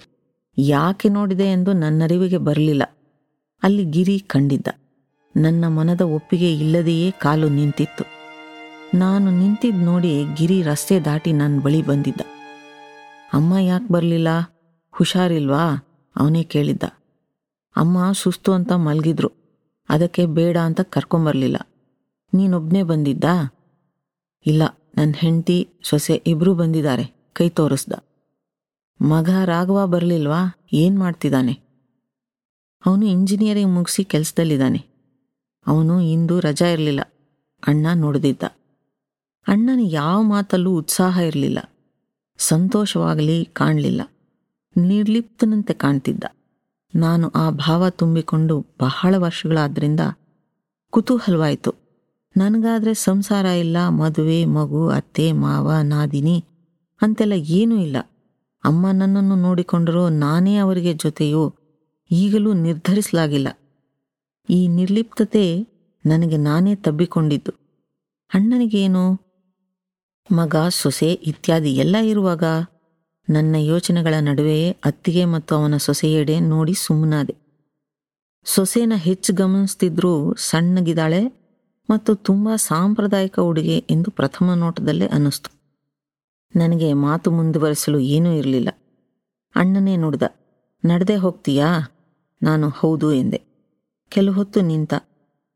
[0.58, 2.84] ಯಾಕೆ ನೋಡಿದೆ ಎಂದು ನನ್ನರಿವಿಗೆ ಬರಲಿಲ್ಲ.
[3.64, 4.68] ಅಲ್ಲಿ ಗಿರಿ ಕಂಡಿದ್ದ.
[5.38, 8.19] ನನ್ನ ಮನದ ಒಪ್ಪಿಗೆ ಇಲ್ಲದೆಯೇ ಕಾಲು ನಿಂತಿತ್ತು.
[8.94, 12.22] ನಾನು ನಿಂತಿದ್ ನೋಡಿ ಗಿರಿ ರಸ್ತೆ ದಾಟಿ ನನ್ನ ಬಳಿ ಬಂದಿದ್ದ.
[13.34, 14.28] ಅಮ್ಮ ಯಾಕೆ ಬರಲಿಲ್ಲ?
[14.92, 15.88] ಹುಷಾರಿಲ್ವಾ?
[16.16, 16.84] ಅವನೇ ಕೇಳಿದ್ದ.
[17.76, 19.32] ಅಮ್ಮ ಸುಸ್ತು ಅಂತ ಮಲಗಿದ್ರು.
[19.90, 21.56] ಅದಕ್ಕೆ ಬೇಡ ಅಂತ ಕರ್ಕೊಂಬರ್ಲಿಲ್ಲ.
[22.34, 23.56] ನೀನೊಬ್ನೇ ಬಂದಿದ್ದಾ?
[24.46, 24.64] ಇಲ್ಲ
[24.98, 27.94] ನನ್ನ ಹೆಂಡತಿ, ಸೊಸೆ ಇಬ್ಬರೂ ಬಂದಿದ್ದಾರೆ, ಕೈ ತೋರಿಸ್ದ.
[29.02, 30.60] ಮಗ ರಾಘವ ಬರಲಿಲ್ವಾ?
[30.74, 31.54] ಏನು ಮಾಡ್ತಿದ್ದಾನೆ
[32.86, 34.86] ಅವನು ಇಂಜಿನಿಯರಿಂಗ್ ಮುಗಿಸಿ ಕೆಲಸದಲ್ಲಿದ್ದಾನೆ.
[35.68, 37.00] ಅವನು ಇಂದು ರಜಾ ಇರಲಿಲ್ಲ.
[37.68, 38.44] ಅಣ್ಣ ನೋಡಿದಿದ್ದ.
[39.50, 41.60] ಅಣ್ಣನ ಯಾವ ಮಾತಲ್ಲೂ ಉತ್ಸಾಹ ಇರಲಿಲ್ಲ.
[42.38, 44.02] ಸಂತೋಷವಾಗಲಿ ಕಾಣಲಿಲ್ಲ.
[44.78, 46.24] ನಿರ್ಲಿಪ್ತನಂತೆ ಕಾಣ್ತಿದ್ದ.
[46.96, 50.00] ನಾನು ಆ ಭಾವ ತುಂಬಿಕೊಂಡು ಬಹಳ ವರ್ಷಗಳಾದ್ರಿಂದ
[50.90, 51.74] ಕುತೂಹಲವಾಯಿತು.
[52.38, 56.46] ನನಗಾದರೆ ಸಂಸಾರ ಇಲ್ಲ, ಮದುವೆ, ಮಗು, ಅತ್ತೆ, ಮಾವ, ನಾದಿನಿ
[57.02, 57.98] ಅಂತೆಲ್ಲ ಏನೂ ಇಲ್ಲ.
[58.66, 61.56] ಅಮ್ಮ ನನ್ನನ್ನು ನೋಡಿಕೊಂಡರೂ ನಾನೇ ಅವರಿಗೆ ಜೊತೆಯೋ
[62.12, 63.48] ಈಗಲೂ ನಿರ್ಧರಿಸಲಾಗಿಲ್ಲ.
[64.50, 65.68] ಈ ನಿರ್ಲಿಪ್ತತೆ
[66.06, 67.52] ನನಗೆ ನಾನೇ ತಬ್ಬಿಕೊಂಡಿದ್ದು.
[68.34, 69.29] ಅಣ್ಣನಿಗೇನು?
[70.32, 72.44] ಮಗ, ಸೊಸೆ ಇತ್ಯಾದಿ ಎಲ್ಲ ಇರುವಾಗ
[73.30, 77.36] ನನ್ನ ಯೋಚನೆಗಳ ನಡುವೆಯೇ ಅತ್ತಿಗೆ ಮತ್ತು ಅವನ ಸೊಸೆಯೆಡೆ ನೋಡಿ ಸುಮ್ಮನಾದೆ.
[78.46, 81.28] ಸೊಸೆನ ಹೆಚ್ಚು ಗಮನಿಸ್ತಿದ್ರೂ ಸಣ್ಣಗಿದ್ದಾಳೆ
[81.90, 85.50] ಮತ್ತು ತುಂಬ ಸಾಂಪ್ರದಾಯಿಕ ಉಡುಗೆ ಎಂದು ಪ್ರಥಮ ನೋಟದಲ್ಲೇ ಅನ್ನಿಸ್ತು.
[86.56, 88.70] ನನಗೆ ಮಾತು ಮುಂದುವರಿಸಲು ಏನೂ ಇರಲಿಲ್ಲ.
[89.56, 90.24] ಅಣ್ಣನೇ ನುಡ್ದ,
[90.86, 91.96] ನಡೆದೇ ಹೋಗ್ತೀಯಾ?
[92.44, 93.42] ನಾನು ಹೌದು ಎಂದೆ.
[94.10, 94.94] ಕೆಲವು ಹೊತ್ತು ನಿಂತ,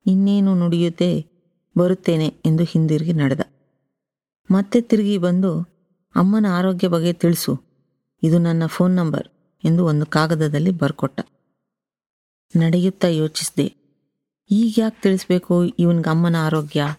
[0.05, 1.25] ಇನ್ನೇನು ನುಡಿಯುತ್ತೆ,
[1.77, 3.39] ಬರುತ್ತೇನೆ ಎಂದು ಹಿಂದಿರುಗಿ ನಡೆದ.
[4.53, 5.61] ಮತ್ತೆ ತಿರುಗಿ ಬಂದು
[6.15, 7.61] ಅಮ್ಮನ ಆರೋಗ್ಯ ಬಗ್ಗೆ ತಿಳಿಸು.
[8.23, 9.27] ಇದು ನನ್ನ ಫೋನ್ ನಂಬರ್
[9.63, 11.21] ಎಂದು ಒಂದು ಕಾಗದದಲ್ಲಿ ಬರ್ಕೊಟ್ಟ.
[12.55, 13.83] ನಡೆಯುತ್ತಾ ಯೋಚಿಸಿದೆ.
[14.51, 16.95] ಈಗ ಯಾಕೆ ತಿಳಿಸ್ಬೇಕು ಇವನಿಗೆ ಅಮ್ಮನ ಆರೋಗ್ಯ?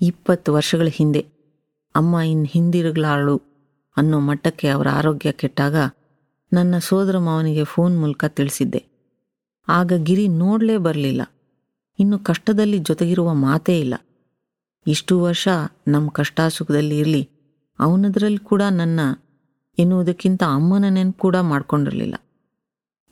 [0.00, 1.20] ಇಪ್ಪತ್ತು ವರ್ಷಗಳ ಹಿಂದೆ
[1.94, 3.42] ಅಮ್ಮ ಇನ್ನು ಹಿಂದಿರುಗಲಾಳು
[3.96, 5.76] ಅನ್ನೋ ಮಟ್ಟಕ್ಕೆ ಅವರ ಆರೋಗ್ಯ ಕೆಟ್ಟಾಗ
[6.52, 8.84] ನನ್ನ ಸೋದರ ಮಾವನಿಗೆ ಫೋನ್ ಮೂಲಕ ತಿಳಿಸಿದ್ದೆ.
[9.68, 11.22] ಆಗ ಗಿರಿ ನೋಡಲೇ ಬರಲಿಲ್ಲ.
[11.98, 13.94] ಇನ್ನು ಕಷ್ಟದಲ್ಲಿ ಜೊತೆಗಿರುವ ಮಾತೇ ಇಲ್ಲ.
[14.86, 15.48] ಇಷ್ಟು ವರ್ಷ
[15.88, 17.28] ನಮ್ಮ ಕಷ್ಟ ಸುಖದಲ್ಲಿ ಇರಲಿ.
[17.78, 19.00] ಅವನದ್ರಲ್ಲಿ ಕೂಡ ನನ್ನ
[19.78, 22.14] ಎನ್ನುವುದಕ್ಕಿಂತ ಅಮ್ಮನ ನೆನಪು ಕೂಡ ಮಾಡ್ಕೊಂಡಿರಲಿಲ್ಲ.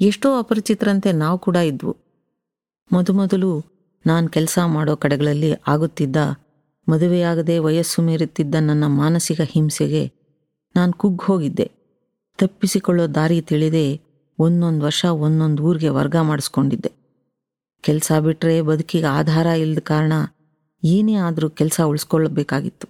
[0.00, 1.96] ಎಷ್ಟೋ ಅಪರಿಚಿತರಂತೆ ನಾವು ಕೂಡ ಇದ್ವು.
[2.92, 3.50] ಮೊದಮೊದಲು
[4.06, 6.16] ನಾನು ಕೆಲಸ ಮಾಡೋ ಕಡೆಗಳಲ್ಲಿ ಆಗುತ್ತಿದ್ದ,
[6.88, 10.12] ಮದುವೆಯಾಗದೆ ವಯಸ್ಸು ಮೀರುತ್ತಿದ್ದ ನನ್ನ ಮಾನಸಿಕ ಹಿಂಸೆಗೆ
[10.76, 11.70] ನಾನು ಕುಗ್ಗಿ ಹೋಗಿದ್ದೆ.
[12.38, 14.00] ತಪ್ಪಿಸಿಕೊಳ್ಳೋ ದಾರಿ ತಿಳಿದೇ
[14.38, 16.92] ಒಂದೊಂದು ವರ್ಷ ಒಂದೊಂದು ಊರಿಗೆ ವರ್ಗ ಮಾಡಿಸ್ಕೊಂಡಿದ್ದೆ.
[17.82, 20.12] ಕೆಲಸ ಬಿಟ್ಟರೆ ಬದುಕಿಗೆ ಆಧಾರ ಇಲ್ಲದ ಕಾರಣ
[20.84, 22.88] ಏನೇ ಆದರೂ ಕೆಲಸ ಉಳಿಸ್ಕೊಳ್ಳಬೇಕಾಗಿತ್ತು.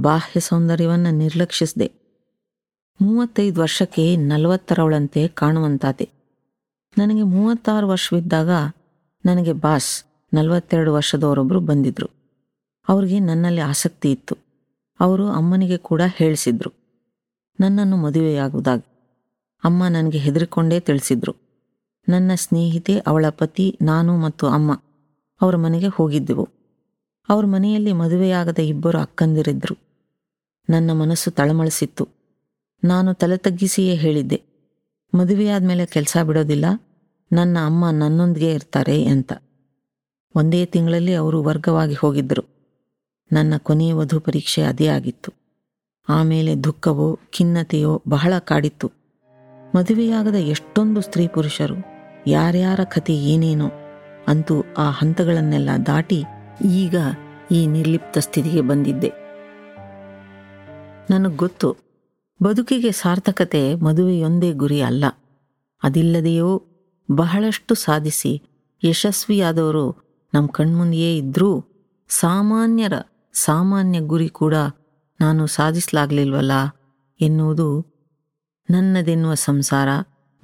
[0.00, 1.92] ಬಾಹ್ಯ ಸೌಂದರ್ಯವನ್ನು ನಿರ್ಲಕ್ಷಿಸಿದೆ.
[3.02, 6.08] ಮೂವತ್ತೈದು ವರ್ಷಕ್ಕೆ ನಲವತ್ತರವಳಂತೆ ಕಾಣುವಂತಾದೆ.
[6.98, 8.48] ನನಗೆ ಮೂವತ್ತಾರು ವರ್ಷವಿದ್ದಾಗ
[9.26, 12.10] ನನಗೆ ಬಾಸ್ ನಲವತ್ತೆರಡು ವರ್ಷದವರೊಬ್ಬರು ಬಂದಿದ್ದರು
[12.88, 14.38] ಅವ್ರಿಗೆ ನನ್ನಲ್ಲಿ ಆಸಕ್ತಿ ಇತ್ತು.
[15.00, 16.72] ಅವರು ಅಮ್ಮನಿಗೆ ಕೂಡ ಹೇಳಿಸಿದ್ರು.
[17.60, 18.86] ನನ್ನನ್ನು ಮದುವೆಯಾಗುವುದಾಗಿ.
[19.64, 21.36] ಅಮ್ಮ ನನಗೆ ಹೆದರಿಕೊಂಡೇ ತಿಳಿಸಿದ್ರು.
[22.08, 24.82] ನನ್ನ ಸ್ನೇಹಿತೆ ಅವಳ ಪತಿ, ನಾನು ಮತ್ತು ಅಮ್ಮ,
[25.40, 26.55] ಅವರ ಮನೆಗೆ ಹೋಗಿದ್ದೆವು.
[27.28, 29.76] ಅವ್ರ ಮನೆಯಲ್ಲಿ ಮದುವೆಯಾಗದ ಇಬ್ಬರು ಅಕ್ಕಂದಿರಿದ್ರು.
[30.70, 32.04] ನನ್ನ ಮನಸ್ಸು ತಳಮಳಿಸಿತ್ತು.
[32.84, 34.38] ನಾನು ತಲೆ ತಗ್ಗಿಸಿಯೇ ಹೇಳಿದ್ದೆ
[35.12, 36.66] ಮದುವೆಯಾದ ಮೇಲೆ ಕೆಲಸ ಬಿಡೋದಿಲ್ಲ,
[37.32, 39.32] ನನ್ನ ಅಮ್ಮ ನನ್ನೊಂದಿಗೆ ಇರ್ತಾರೆ ಅಂತ.
[40.34, 42.44] ಒಂದೇ ತಿಂಗಳಲ್ಲಿ ಅವರು ವರ್ಗವಾಗಿ ಹೋಗಿದ್ದರು
[43.32, 45.30] ನನ್ನ ಕೊನೆಯ ವಧು ಪರೀಕ್ಷೆ ಅದೇ ಆಗಿತ್ತು.
[46.08, 48.88] ಆಮೇಲೆ ದುಃಖವೋ, ಖಿನ್ನತೆಯೋ ಬಹಳ ಕಾಡಿತ್ತು.
[49.74, 51.78] ಮದುವೆಯಾಗದ ಎಷ್ಟೊಂದು ಸ್ತ್ರೀ ಪುರುಷರು,
[52.26, 53.68] ಯಾರ್ಯಾರ ಕತೆ ಏನೇನೋ
[54.28, 56.20] ಅಂತೂ ಆ ಹಂತಗಳನ್ನೆಲ್ಲ ದಾಟಿ
[56.64, 56.96] ಈಗ
[57.50, 59.08] ಈ ನಿರ್ಲಿಪ್ತ ಸ್ಥಿತಿಗೆ ಬಂದಿದ್ದೆ.
[61.10, 61.76] ನನಗೆ ಗೊತ್ತು,
[62.42, 65.04] ಬದುಕಿಗೆ ಸಾರ್ಥಕತೆ ಮದುವೆಯೊಂದೇ ಗುರಿ ಅಲ್ಲ.
[65.82, 66.62] ಅದಿಲ್ಲದೆಯೋ
[67.14, 68.42] ಬಹಳಷ್ಟು ಸಾಧಿಸಿ
[68.84, 71.64] ಯಶಸ್ವಿಯಾದವರು ನಮ್ಮ ಕಣ್ಮುಂದೆಯೇ ಇದ್ದರೂ
[72.08, 72.92] ಸಾಮಾನ್ಯರ
[73.32, 74.54] ಸಾಮಾನ್ಯ ಗುರಿ ಕೂಡ
[75.20, 76.52] ನಾನು ಸಾಧಿಸಲಾಗಲಿಲ್ವಲ್ಲ
[77.20, 77.86] ಎನ್ನುವುದು
[78.70, 79.88] ನನ್ನದೆನ್ನುವ ಸಂಸಾರ,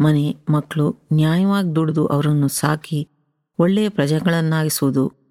[0.00, 3.08] ಮನೆ ಮಕ್ಕಳು ನ್ಯಾಯವಾಗಿ ದುಡಿದು ಅವರನ್ನು ಸಾಕಿ
[3.58, 5.21] ಒಳ್ಳೆಯ ಪ್ರಜೆಗಳನ್ನಾಗಿಸುವುದು.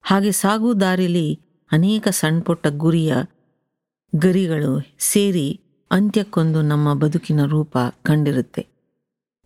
[0.00, 1.40] ಹಾಗೆ ಸಾಗು ದಾರಿಲಿ
[1.72, 3.14] ಅನೇಕ ಸಣ್ಣಪುಟ್ಟ ಗುರಿಯ
[4.16, 8.66] ಗರಿಗಳು ಸೇರಿ ಅಂತ್ಯಕ್ಕೊಂದು ನಮ್ಮ ಬದುಕಿನ ರೂಪ ಕಂಡಿರುತ್ತೆ.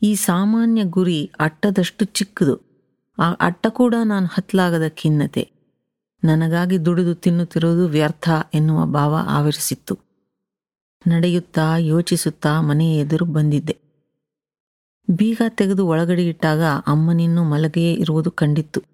[0.02, 2.72] ಈ ಸಾಮಾನ್ಯ ಗುರಿ ಅಟ್ಟದಷ್ಟು ಚಿಕ್ಕದು.
[3.18, 5.50] ಆ ಅಟ್ಟ ಕೂಡ ನಾನು ಹತ್ತಲಾಗದ ಖಿನ್ನತೆ.
[6.24, 9.98] ನನಗಾಗಿ ದುಡಿದು ತಿನ್ನುತ್ತಿರುವುದು ವ್ಯರ್ಥ ಎನ್ನುವ ಭಾವ ಆವರಿಸಿತ್ತು.
[11.06, 13.76] ನಡೆಯುತ್ತಾ ಯೋಚಿಸುತ್ತಾ ಮನೆಯ ಎದುರು ಬಂದಿದ್ದೆ.
[15.10, 18.91] ಬೀಗ ತೆಗೆದು ಒಳಗಡೆ ಇಟ್ಟಾಗ ಅಮ್ಮನಿನ್ನೂ ಮಲಗೆಯೇ ಇರುವುದು ಕಂಡಿತ್ತು.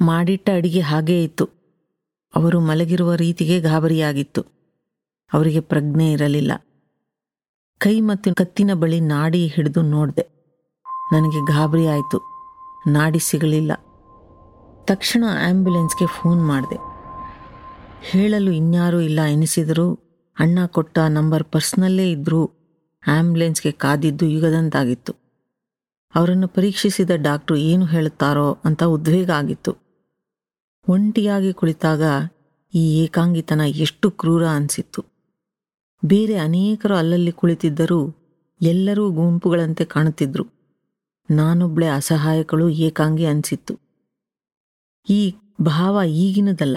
[0.00, 1.48] ಮಾಡಿಟ್ಟ ಅಡಿಗೆ ಹಾಗೇ ಇತ್ತು.
[2.36, 4.42] ಅವರು ಮಲಗಿರುವ ರೀತಿಗೆ ಗಾಬರಿಯಾಗಿತ್ತು.
[5.32, 6.52] ಅವರಿಗೆ ಪ್ರಜ್ಞೆ ಇರಲಿಲ್ಲ.
[7.78, 10.28] ಕೈ ಮತ್ತು ಕತ್ತಿನ ಬಳಿ ನಾಡಿ ಹಿಡಿದು ನೋಡಿದೆ.
[11.12, 12.20] ನನಗೆ ಗಾಬರಿ ಆಯಿತು.
[12.86, 13.72] ನಾಡಿ ಸಿಗಲಿಲ್ಲ.
[14.84, 16.76] ತಕ್ಷಣ ಆ್ಯಂಬ್ಯುಲೆನ್ಸ್ಗೆ ಫೋನ್ ಮಾಡಿದೆ.
[18.10, 19.94] ಹೇಳಲು ಇನ್ಯಾರೂ ಇಲ್ಲ ಎನಿಸಿದರೂ,
[20.38, 22.50] ಅಣ್ಣ ಕೊಟ್ಟ ನಂಬರ್ ಪರ್ಸ್ನಲ್ಲೇ ಇದ್ದರೂ
[23.06, 25.12] ಆ್ಯಂಬುಲೆನ್ಸ್ಗೆ ಕಾದಿದ್ದು ಯುಗದಂತಾಗಿತ್ತು.
[26.14, 29.87] ಅವರನ್ನು ಪರೀಕ್ಷಿಸಿದ ಡಾಕ್ಟ್ರು ಏನು ಹೇಳುತ್ತಾರೋ ಅಂತ ಉದ್ವೇಗ ಆಗಿತ್ತು.
[30.88, 32.02] ಒಂಟಿಯಾಗಿ ಕುಳಿತಾಗ
[32.74, 35.04] ಈ ಏಕಾಂಗಿತನ ಎಷ್ಟು ಕ್ರೂರ ಅನಿಸಿತ್ತು.
[36.04, 37.98] ಬೇರೆ ಅನೇಕರು ಅಲ್ಲಲ್ಲಿ ಕುಳಿತಿದ್ದರೂ
[38.62, 40.44] ಎಲ್ಲರೂ ಗುಂಪುಗಳಂತೆ ಕಾಣುತ್ತಿದ್ದರು
[41.30, 43.74] ನಾನೊಬ್ಳೆ ಅಸಹಾಯಕಳು ಏಕಾಂಗಿ ಅನಿಸಿತ್ತು.
[45.10, 46.76] ಈ ಭಾವ ಈಗಿನದಲ್ಲ,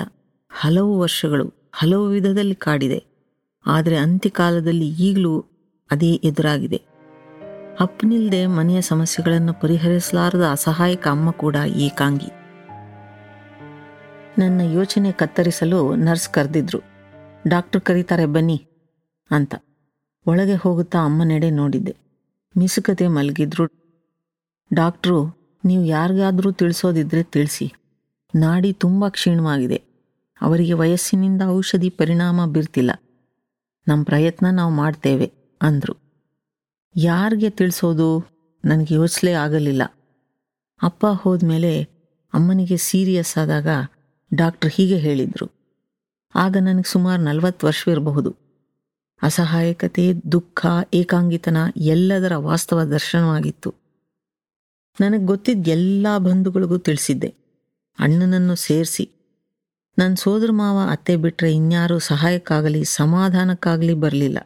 [0.52, 3.00] ಹಲವು ವರ್ಷಗಳು ಹಲವು ವಿಧದಲ್ಲಿ ಕಾಡಿದೆ.
[3.66, 5.46] ಆದರೆ ಅಂತ್ಯಕಾಲದಲ್ಲಿ ಈಗಲೂ
[5.92, 6.82] ಅದೇ ಎದುರಾಗಿದೆ.
[7.80, 12.41] ಅಪ್ಪನಿಲ್ದೆ ಮನೆಯ ಸಮಸ್ಯೆಗಳನ್ನು ಪರಿಹರಿಸಲಾರದ ಅಸಹಾಯಕ ಅಮ್ಮ ಕೂಡ ಏಕಾಂಗಿ.
[14.38, 16.80] ನನ್ನ ಯೋಚನೆ ಕತ್ತರಿಸಲು ನರ್ಸ್ ಕರೆದಿದ್ರು.
[17.48, 18.68] ಡಾಕ್ಟರ್ ಕರೀತಾರೆ, ಬನ್ನಿ
[19.32, 19.56] ಅಂತ.
[20.28, 21.96] ಒಳಗೆ ಹೋಗುತ್ತಾ ಅಮ್ಮನೆಡೆ ನೋಡಿದ್ದೆ.
[22.58, 23.66] ಮಿಸುಕತೆ ಮಲಗಿದ್ರು.
[24.74, 25.26] ಡಾಕ್ಟ್ರು,
[25.66, 27.74] ನೀವು ಯಾರಿಗಾದರೂ ತಿಳಿಸೋದಿದ್ರೆ ತಿಳಿಸಿ.
[28.36, 29.82] ನಾಡಿ ತುಂಬ ಕ್ಷೀಣವಾಗಿದೆ.
[30.42, 32.92] ಅವರಿಗೆ ವಯಸ್ಸಿನಿಂದ ಔಷಧಿ ಪರಿಣಾಮ ಬೀರ್ತಿಲ್ಲ.
[33.88, 35.98] ನಮ್ಮ ಪ್ರಯತ್ನ ನಾವು ಮಾಡ್ತೇವೆ, ಅಂದರು.
[36.96, 38.26] ಯಾರಿಗೆ ತಿಳಿಸೋದು?
[38.66, 39.84] ನನಗೆ ಯೋಚಲೇ ಆಗಲಿಲ್ಲ.
[40.82, 41.84] ಅಪ್ಪ ಹೋದ ಮೇಲೆ
[42.34, 43.68] ಅಮ್ಮನಿಗೆ ಸೀರಿಯಸ್ ಆದಾಗ
[44.34, 45.52] ಡಾಕ್ಟ್ರ್ ಹೀಗೆ ಹೇಳಿದರು.
[46.36, 48.36] ಆಗ ನನಗೆ ಸುಮಾರು ನಲವತ್ತು ವರ್ಷವಿರಬಹುದು
[49.22, 53.76] ಅಸಹಾಯಕತೆ, ದುಃಖ, ಏಕಾಂಗಿತನ ಎಲ್ಲದರ ವಾಸ್ತವ ದರ್ಶನವಾಗಿತ್ತು.
[55.02, 57.36] ನನಗೆ ಗೊತ್ತಿದ್ದ ಎಲ್ಲ ಬಂಧುಗಳಿಗೂ ತಿಳಿಸಿದ್ದೆ.
[58.00, 59.10] ಅಣ್ಣನನ್ನು ಸೇರಿಸಿ.
[59.98, 64.38] ನನ್ನ ಸೋದರ ಮಾವ ಅತ್ತೆ ಬಿಟ್ಟರೆ ಇನ್ಯಾರೂ ಸಹಾಯಕ್ಕಾಗಲಿ, ಸಮಾಧಾನಕ್ಕಾಗಲಿ ಬರಲಿಲ್ಲ.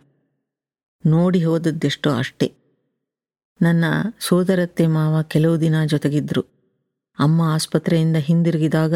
[1.06, 2.54] ನೋಡಿ ಹೋದದ್ದೆಷ್ಟೋ ಅಷ್ಟೇ.
[3.62, 3.86] ನನ್ನ
[4.20, 6.42] ಸೋದರತ್ತೆ ಮಾವ ಕೆಲವು ದಿನ ಜೊತೆಗಿದ್ದರು
[7.20, 8.94] ಅಮ್ಮ ಆಸ್ಪತ್ರೆಯಿಂದ ಹಿಂದಿರುಗಿದಾಗ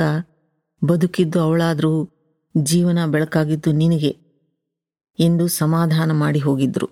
[0.83, 2.09] ಬದುಕಿದ್ದು ಅವಳಾದರೂ
[2.57, 4.17] ಜೀವನ ಬೆಳಕಾಗಿದ್ದು ನಿನಗೆ
[5.19, 6.89] ಎಂದು ಸಮಾಧಾನ ಮಾಡಿ ಹೋಗಿದ್ರು.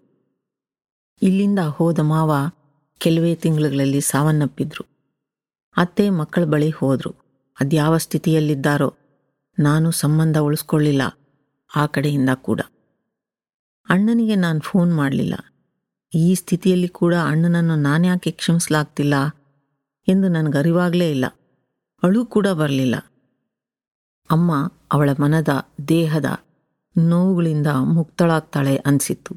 [1.22, 2.50] ಇಲ್ಲಿಂದ ಹೋದ ಮಾವ
[2.98, 4.86] ಕೆಲವೇ ತಿಂಗಳುಗಳಲ್ಲಿ ಸಾವನ್ನಪ್ಪಿದ್ರು.
[5.78, 7.16] ಅತ್ತೆ ಮಕ್ಕಳ ಬಳಿ ಹೋದ್ರು.
[7.60, 8.94] ಅದ್ಯಾವ ಸ್ಥಿತಿಯಲ್ಲಿದ್ದಾರೋ
[9.60, 11.02] ನಾನು ಸಂಬಂಧ ಉಳಿಸ್ಕೊಳ್ಳಿಲ್ಲ
[11.76, 12.62] ಆ ಕಡೆಯಿಂದ ಕೂಡ.
[13.90, 15.34] ಅಣ್ಣನಿಗೆ ನಾನು ಫೋನ್ ಮಾಡಲಿಲ್ಲ.
[16.14, 19.14] ಈ ಸ್ಥಿತಿಯಲ್ಲಿ ಕೂಡ ಅಣ್ಣನನ್ನು ನಾನ್ಯಾಕೆ ಕ್ಷಮಿಸಲಾಗ್ತಿಲ್ಲ
[20.08, 21.26] ಎಂದು ನನಗರಿವಾಗಲೇ ಇಲ್ಲ.
[22.04, 22.96] ಅಳು ಕೂಡ ಬರಲಿಲ್ಲ.
[24.32, 25.48] ಅಮ್ಮ ಅವಳ ಮನದ
[25.88, 26.26] ದೇಹದ
[26.98, 29.36] ನೋವುಗಳಿಂದ ಮುಕ್ತಳಾಗ್ತಾಳೆ ಅನಿಸಿತ್ತು.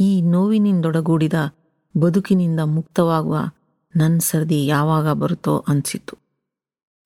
[0.00, 1.32] ಈ ನೋವಿನಿಂದೊಡಗೂಡಿದ
[2.00, 3.38] ಬದುಕಿನಿಂದ ಮುಕ್ತವಾಗುವ
[3.96, 6.18] ನನ್ನ ಸರ್ದಿ ಯಾವಾಗ ಬರುತ್ತೋ ಅನಿಸಿತ್ತು.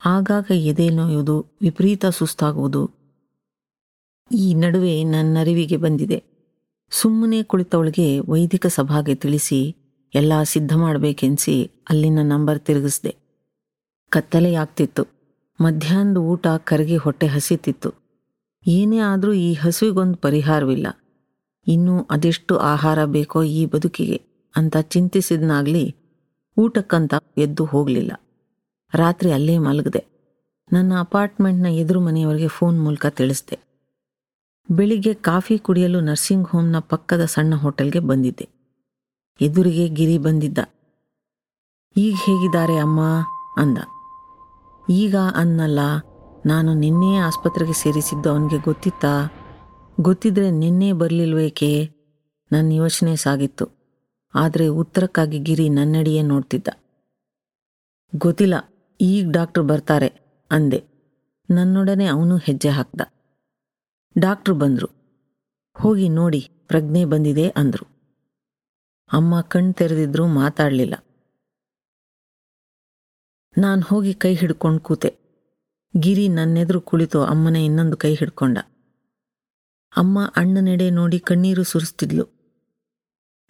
[0.05, 2.91] ಆಗಾಗ ಎದೆ ನೋಯುವುದು, ವಿಪರೀತ ಸುಸ್ತಾಗುವುದು.
[4.35, 6.25] ಈ ನಡುವೆ ನನ್ನ ಅರಿವಿಗೆ ಬಂದಿದೆ.
[6.91, 9.77] ಸುಮ್ಮನೆ ಕುಳಿತವಳಿಗೆ ವೈದಿಕ ಸಭಾಗೆ ತಿಳಿಸಿ
[10.15, 13.17] ಎಲ್ಲ ಸಿದ್ಧ ಮಾಡಬೇಕೆನ್ಸಿ ಅಲ್ಲಿನ ನಂಬರ್ ತಿರುಗಿಸ್ದೆ.
[14.09, 15.22] ಕತ್ತಲೆಯಾಗ್ತಿತ್ತು.
[15.63, 17.95] ಮಧ್ಯಾಹ್ನದ ಊಟ ಕರಗಿ ಹೊಟ್ಟೆ ಹಸಿತಿತ್ತು.
[18.67, 20.87] ಏನೇ ಆದರೂ ಈ ಹಸುವಿಗೊಂದು ಪರಿಹಾರವಿಲ್ಲ.
[21.67, 24.23] ಇನ್ನೂ ಅದೆಷ್ಟು ಆಹಾರ ಬೇಕೋ ಈ ಬದುಕಿಗೆ
[24.57, 25.97] ಅಂತ ಚಿಂತಿಸಿದ್ನಾಗ್ಲಿ
[26.57, 28.13] ಊಟಕ್ಕಂತ ಎದ್ದು ಹೋಗಲಿಲ್ಲ.
[28.95, 30.05] ರಾತ್ರಿ ಅಲ್ಲೇ ಮಲಗಿದೆ.
[30.73, 33.59] ನನ್ನ ಅಪಾರ್ಟ್ಮೆಂಟ್ನ ಎದುರು ಮನೆಯವರಿಗೆ ಫೋನ್ ಮೂಲಕ ತಿಳಿಸ್ದೆ.
[34.71, 38.49] ಬೆಳಿಗ್ಗೆ ಕಾಫಿ ಕುಡಿಯಲು ನರ್ಸಿಂಗ್ ಹೋಮ್ನ ಪಕ್ಕದ ಸಣ್ಣ ಹೋಟೆಲ್ಗೆ ಬಂದಿದ್ದೆ.
[39.41, 40.59] ಎದುರಿಗೆ ಗಿರಿ ಬಂದಿದ್ದ.
[41.97, 43.01] ಈಗ ಹೇಗಿದ್ದಾರೆ ಅಮ್ಮ?
[43.57, 43.79] ಅಂದ.
[44.91, 45.79] ಈಗ ಅನ್ನಲ್ಲ,
[46.47, 49.29] ನಾನು ನಿನ್ನೆ ಆಸ್ಪತ್ರೆಗೆ ಸೇರಿಸಿದ್ದು ಅವನಿಗೆ ಗೊತ್ತಿತ್ತಾ?
[50.01, 51.91] ಗೊತ್ತಿದ್ರೆ ನಿನ್ನೆ ಬರಲಿಲ್ವೇಕೆ?
[52.53, 53.67] ನನ್ನ ಯೋಚನೆ ಸಾಗಿತ್ತು.
[54.35, 56.69] ಆದರೆ ಉತ್ತರಕ್ಕಾಗಿ ಗಿರಿ ನನ್ನಡಿಯೇ ನೋಡ್ತಿದ್ದ.
[58.17, 58.55] ಗೊತ್ತಿಲ್ಲ,
[59.01, 60.09] ಈಗ ಡಾಕ್ಟ್ರು ಬರ್ತಾರೆ,
[60.51, 60.85] ಅಂದೆ.
[61.51, 63.01] ನನ್ನೊಡನೆ ಅವನು ಹೆಜ್ಜೆ ಹಾಕ್ದ.
[64.19, 64.89] ಡಾಕ್ಟ್ರು ಬಂದರು.
[65.75, 67.87] ಹೋಗಿ ನೋಡಿ, ಪ್ರಜ್ಞೆ ಬಂದಿದೆ ಅಂದರು.
[69.13, 70.95] ಅಮ್ಮ ಕಣ್ ತೆರೆದಿದ್ರು ಮಾತಾಡಲಿಲ್ಲ.
[73.59, 75.17] ನಾನು ಹೋಗಿ ಕೈ ಹಿಡ್ಕೊಂಡು ಕೂತೆ.
[75.99, 78.59] ಗಿರಿ ನನ್ನೆದುರು ಕುಳಿತು ಅಮ್ಮನ ಇನ್ನೊಂದು ಕೈ ಹಿಡ್ಕೊಂಡ.
[79.97, 82.29] ಅಮ್ಮ ಅಣ್ಣನೆಡೆ ನೋಡಿ ಕಣ್ಣೀರು ಸುರಿಸ್ತಿದ್ಲು.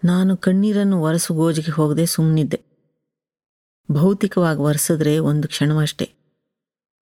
[0.04, 2.60] ನಾನು ಕಣ್ಣೀರನ್ನು ಒರೆಸು ಗೋಜಿಗೆ ಹೋಗದೆ ಸುಮ್ಮನಿದ್ದೆ
[3.92, 6.10] ಭೌತಿಕವಾಗಿ ಒರೆಸಿದ್ರೆ ಒಂದು ಕ್ಷಣವಷ್ಟೇ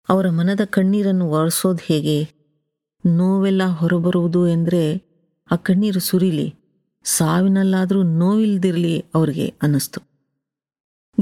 [0.08, 2.28] ಅವರ ಮನದ ಕಣ್ಣೀರನ್ನು ಒರೆಸೋದು ಹೇಗೆ?
[3.06, 5.10] ನೋವೆಲ್ಲ ಹೊರಬರುವುದು ಎಂದರೆ
[5.50, 6.54] ಆ ಕಣ್ಣೀರು ಸುರಿಲಿ,
[7.04, 10.09] ಸಾವಿನಲ್ಲಾದರೂ ನೋವಿಲ್ದಿರಲಿ ಅವ್ರಿಗೆ ಅನ್ನಿಸ್ತು.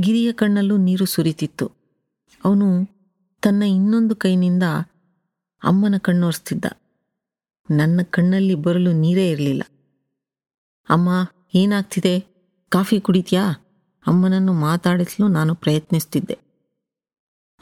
[0.01, 1.73] ಗಿರಿಯ ಕಣ್ಣಲ್ಲೂ ನೀರು ಸುರಿತಿತ್ತು.
[2.45, 2.67] ಅವನು
[3.43, 4.63] ತನ್ನ ಇನ್ನೊಂದು ಕೈನಿಂದ
[5.63, 6.65] ಅಮ್ಮನ ಕಣ್ಣೊರೆಸ್ತಿದ್ದ.
[7.71, 9.63] ನನ್ನ ಕಣ್ಣಲ್ಲಿ ಬರಲು ನೀರೇ ಇರಲಿಲ್ಲ.
[10.89, 11.09] ಅಮ್ಮ,
[11.55, 12.21] ಏನಾಗ್ತಿದೆ?
[12.69, 13.53] ಕಾಫಿ ಕುಡಿತೀಯಾ?
[14.07, 16.39] ಅಮ್ಮನನ್ನು ಮಾತಾಡಿಸಲು ನಾನು ಪ್ರಯತ್ನಿಸ್ತಿದ್ದೆ.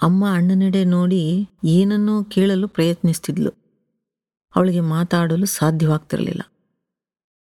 [0.03, 3.51] ಅಮ್ಮ ಅಣ್ಣನೆಡೆ ನೋಡಿ ಏನನ್ನೋ ಕೇಳಲು ಪ್ರಯತ್ನಿಸ್ತಿದ್ಲು.
[4.57, 6.43] ಅವಳಿಗೆ ಮಾತಾಡಲು ಸಾಧ್ಯವಾಗ್ತಿರಲಿಲ್ಲ.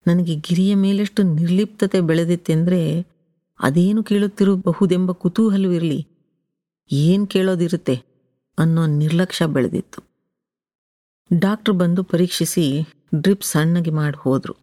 [0.07, 3.14] ನನಗೆ ಗಿರಿಯ ಮೇಲೆಷ್ಟು ನಿರ್ಲಿಪ್ತತೆ ಬೆಳೆದಿತ್ತೆಂದರೆ
[3.61, 6.09] ಅದೇನು ಕೇಳುತ್ತಿರಬಹುದೆಂಬ ಕುತೂಹಲವಿರಲಿ.
[6.93, 8.03] ಏನು ಕೇಳೋದಿರುತ್ತೆ
[8.59, 10.03] ಅನ್ನೋ ನಿರ್ಲಕ್ಷ್ಯ ಬೆಳೆದಿತ್ತು.
[11.39, 12.83] ಡಾಕ್ಟ್ರು ಬಂದು ಪರೀಕ್ಷಿಸಿ
[13.15, 14.57] ಡ್ರಿಪ್ ಸಣ್ಣಗೆ ಮಾಡಿ ಹೋದರು.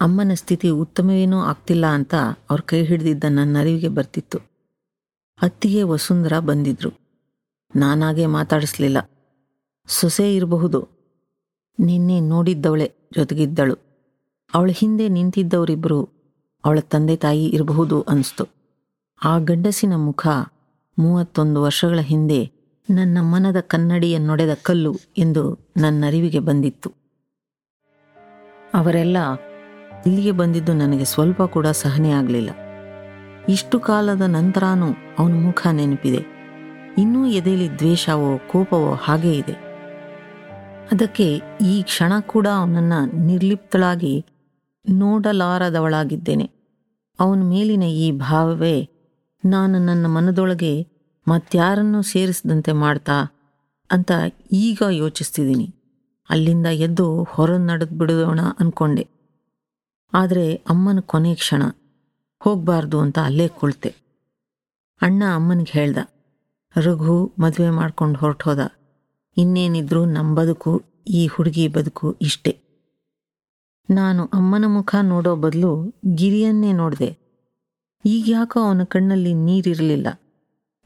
[0.00, 2.14] ಅಮ್ಮನ ಸ್ಥಿತಿ ಉತ್ತಮವೇನೂ ಆಗ್ತಿಲ್ಲ ಅಂತ
[2.50, 4.38] ಅವ್ರ ಕೈ ಹಿಡಿದಿದ್ದ ನನ್ನ ಅರಿವಿಗೆ ಬರ್ತಿತ್ತು.
[5.42, 6.90] ಅತ್ತಿಗೆ ವಸುಂಧರ ಬಂದಿದ್ರು.
[7.76, 8.98] ನಾನಾಗೆ ಮಾತಾಡಿಸ್ಲಿಲ್ಲ.
[9.86, 10.88] ಸೊಸೆ ಇರಬಹುದು.
[11.78, 13.74] ನಿನ್ನೆ ನೋಡಿದ್ದವಳೆ ಜೊತೆಗಿದ್ದಳು.
[14.54, 16.17] ಅವಳ ಹಿಂದೆ ನಿಂತಿದ್ದವರಿಬ್ಬರು
[16.64, 18.44] ಅವಳ ತಂದೆ ತಾಯಿ ಇರಬಹುದು ಅನಿಸ್ತು.
[19.24, 20.26] ಆ ಗಂಡಸಿನ ಮುಖ
[20.98, 22.50] ಮೂವತ್ತೊಂದು ವರ್ಷಗಳ ಹಿಂದೆ
[22.90, 26.92] ನನ್ನ ಮನದ ಕನ್ನಡಿಯನ್ನೊಡೆದ ಕಲ್ಲು ಎಂದು ನನ್ನರಿವಿಗೆ ಬಂದಿತ್ತು.
[28.74, 29.16] ಅವರೆಲ್ಲ
[30.06, 32.50] ಇಲ್ಲಿಗೆ ಬಂದಿದ್ದು ನನಗೆ ಸ್ವಲ್ಪ ಕೂಡ ಸಹನೆ ಆಗಲಿಲ್ಲ.
[33.48, 34.86] ಇಷ್ಟು ಕಾಲದ ನಂತರನೂ
[35.18, 36.38] ಅವನ ಮುಖ ನೆನಪಿದೆ.
[36.98, 39.52] ಇನ್ನೂ ಎದೆಯಲ್ಲಿ ದ್ವೇಷವೋ ಕೋಪವೋ ಹಾಗೇ ಇದೆ.
[40.92, 44.26] ಅದಕ್ಕೆ ಈ ಕ್ಷಣ ಕೂಡ ಅವನನ್ನು ನಿರ್ಲಿಪ್ತಳಾಗಿ
[44.88, 46.46] ನೋಡಲಾರದವಳಾಗಿದ್ದೇನೆ.
[47.20, 48.76] ಅವನ ಮೇಲಿನ ಈ ಭಾವವೇ
[49.44, 50.86] ನಾನು ನನ್ನ ಮನದೊಳಗೆ
[51.28, 53.16] ಮತ್ಯಾರನ್ನೂ ಸೇರಿಸದಂತೆ ಮಾಡ್ತಾ
[53.90, 54.12] ಅಂತ
[54.52, 55.74] ಈಗ ಯೋಚಿಸ್ತಿದ್ದೀನಿ.
[56.30, 59.04] ಅಲ್ಲಿಂದ ಎದ್ದು ಹೊರ ನಡೆದು ಬಿಡೋಣ ಅಂದ್ಕೊಂಡೆ
[60.14, 61.62] ಆದರೆ ಅಮ್ಮನ ಕೊನೆ ಕ್ಷಣ
[62.38, 63.90] ಹೋಗಬಾರ್ದು ಅಂತ ಅಲ್ಲೇ ಕುಳಿತೆ.
[65.02, 65.98] ಅಣ್ಣ ಅಮ್ಮನಿಗೆ ಹೇಳ್ದ,
[66.76, 68.60] ರಘು ಮದುವೆ ಮಾಡ್ಕೊಂಡು ಹೊರಟೋದ.
[69.36, 72.67] ಇನ್ನೇನಿದ್ರೂ ನಮ್ಮ ಬದುಕು, ಈ ಹುಡುಗಿ ಬದುಕು ಇಷ್ಟೇ.
[73.90, 77.18] ನಾನು ಅಮ್ಮನ ಮುಖ ನೋಡೋ ಬದಲು ಗಿರಿಯನ್ನೇ ನೋಡಿದೆ.
[78.04, 80.06] ಈಗ ಯಾಕೋ ಅವನ ಕಣ್ಣಲ್ಲಿ ನೀರಿರಲಿಲ್ಲ.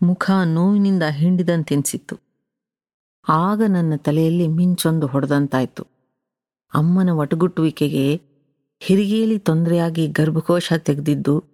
[0.02, 2.16] ಮುಖ ನೋವಿನಿಂದ ಹಿಂಡಿದಂತೆನ್ಸಿತ್ತು.
[3.28, 5.82] ಆಗ ನನ್ನ ತಲೆಯಲ್ಲಿ ಮಿಂಚೊಂದು ಹೊಡೆದಂತಾಯ್ತು.
[6.74, 8.20] ಅಮ್ಮನ ಒಟಗುಟ್ಟುವಿಕೆಗೆ
[8.80, 11.44] ಹೆರಿಗೆಯಲ್ಲಿ ತೊಂದರೆಯಾಗಿ ಗರ್ಭಕೋಶ ತೆಗೆದಿದ್ದು,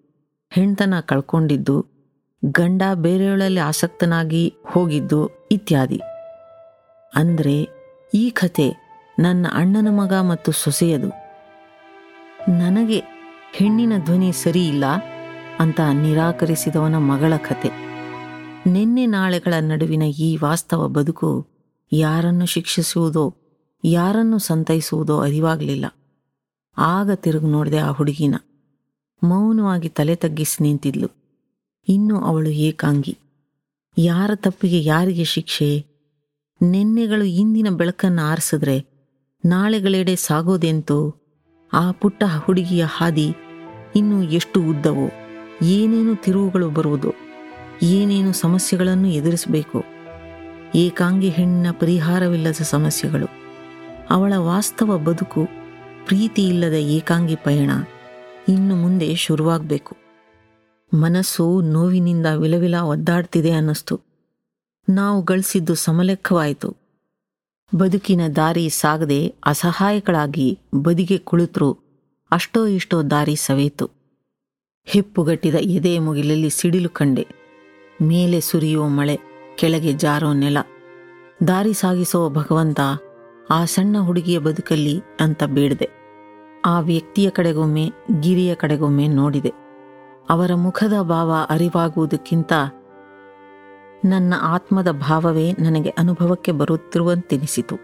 [0.50, 1.86] ಹೆಂಡತನ ಕಳ್ಕೊಂಡಿದ್ದು,
[2.44, 6.00] ಗಂಡ ಬೇರೆಯವಳಲ್ಲಿ ಆಸಕ್ತನಾಗಿ ಹೋಗಿದ್ದು ಇತ್ಯಾದಿ.
[7.14, 7.68] ಅಂದರೆ
[8.14, 8.76] ಈ ಕಥೆ
[9.18, 11.27] ನನ್ನ ಅಣ್ಣನ ಮಗ ಮತ್ತು ಸೊಸೆಯದು.
[12.48, 13.02] ನನಗೆ
[13.52, 14.84] ಹೆಣ್ಣಿನ ಧ್ವನಿ ಸರಿ ಇಲ್ಲ
[15.58, 17.68] ಅಂತ ನಿರಾಕರಿಸಿದವನ ಮಗಳ ಕತೆ.
[18.70, 21.46] ನಿನ್ನೆ ನಾಳೆಗಳ ನಡುವಿನ ಈ ವಾಸ್ತವ ಬದುಕು
[21.92, 23.36] ಯಾರನ್ನು ಶಿಕ್ಷಿಸುವುದೋ,
[23.84, 25.86] ಯಾರನ್ನು ಸಂತೈಸುವುದೋ ಅರಿವಾಗಲಿಲ್ಲ.
[26.78, 28.34] ಆಗ ತಿರುಗಿ ನೋಡಿದೆ ಆ ಹುಡುಗಿನ.
[29.24, 31.08] ಮೌನವಾಗಿ ತಲೆ ತಗ್ಗಿಸಿ ನಿಂತಿದ್ಲು.
[31.88, 33.18] ಇನ್ನು ಅವಳು ಏಕಾಂಗಿ.
[33.98, 35.84] ಯಾರ ತಪ್ಪಿಗೆ ಯಾರಿಗೆ ಶಿಕ್ಷೆ?
[36.62, 38.86] ನಿನ್ನೆಗಳು ಇಂದಿನ ಬೆಳಕನ್ನು ಆರಿಸಿದ್ರೆ
[39.44, 41.14] ನಾಳೆಗಳೆಡೆ ಸಾಗೋದೆಂತೋ?
[41.72, 43.34] ಆ ಪುಟ್ಟ ಹುಡುಗಿಯ ಹಾದಿ
[43.96, 45.10] ಇನ್ನು ಎಷ್ಟು ಉದ್ದವೋ,
[45.62, 47.12] ಏನೇನು ತಿರುವುಗಳು ಬರುವುದು,
[47.82, 49.84] ಏನೇನು ಸಮಸ್ಯೆಗಳನ್ನು ಎದುರಿಸಬೇಕು.
[50.74, 53.26] ಏಕಾಂಗಿ ಹೆಣ್ಣಿನ ಪರಿಹಾರವಿಲ್ಲದ ಸಮಸ್ಯೆಗಳು,
[54.10, 55.48] ಅವಳ ವಾಸ್ತವ ಬದುಕು
[56.06, 57.70] ಪ್ರೀತಿ ಇಲ್ಲದ ಏಕಾಂಗಿ ಪಯಣ
[58.48, 59.96] ಇನ್ನು ಮುಂದೆ ಶುರುವಾಗಬೇಕು.
[60.94, 64.00] ಮನಸ್ಸು ನೋವಿನಿಂದ ವಿಲವಿಲ ಒದ್ದಾಡ್ತಿದೆ ಅನ್ನಿಸ್ತು.
[64.88, 66.87] ನಾವು ಗಳಿಸಿದ್ದು ಸಮಲೆಕ್ಕವಾಯಿತು.
[67.76, 71.78] ಬದುಕಿನ ದಾರಿ ಸಾಗದೆ ಅಸಹಾಯಕಳಾಗಿ ಬದಿಗೆ ಕುಳಿತರು
[72.30, 73.90] ಅಷ್ಟೋ ಇಷ್ಟೋ ದಾರಿ ಸವೇತು
[74.84, 77.26] ಹೆಪ್ಪುಗಟ್ಟಿದ ಎದೆ ಮುಗಿಲಲ್ಲಿ ಸಿಡಿಲು ಕಂಡೆ.
[78.02, 79.18] ಮೇಲೆ ಸುರಿಯೋ ಮಳೆ,
[79.56, 80.58] ಕೆಳಗೆ ಜಾರೋ ನೆಲ.
[81.48, 82.80] ದಾರಿ ಸಾಗಿಸೋ ಭಗವಂತ
[83.50, 85.88] ಆ ಸಣ್ಣ ಹುಡುಗಿಯ ಬದುಕಲ್ಲಿ ಅಂತ ಬೇಡದೆ.
[86.66, 89.52] ಆ ವ್ಯಕ್ತಿಯ ಕಡೆಗೊಮ್ಮೆ, ಗಿರಿಯ ಕಡೆಗೊಮ್ಮೆ ನೋಡಿದೆ.
[90.30, 92.52] ಅವರ ಮುಖದ ಭಾವ ಅರಿವಾಗುವುದಕ್ಕಿಂತ
[94.04, 97.76] ನನ್ನ ಆತ್ಮದ ಭಾವವೇ ನನಗೆ ಅನುಭವಕ್ಕೆ ಬರುತ್ತಿರುವಂತೆನಿಸಿತು.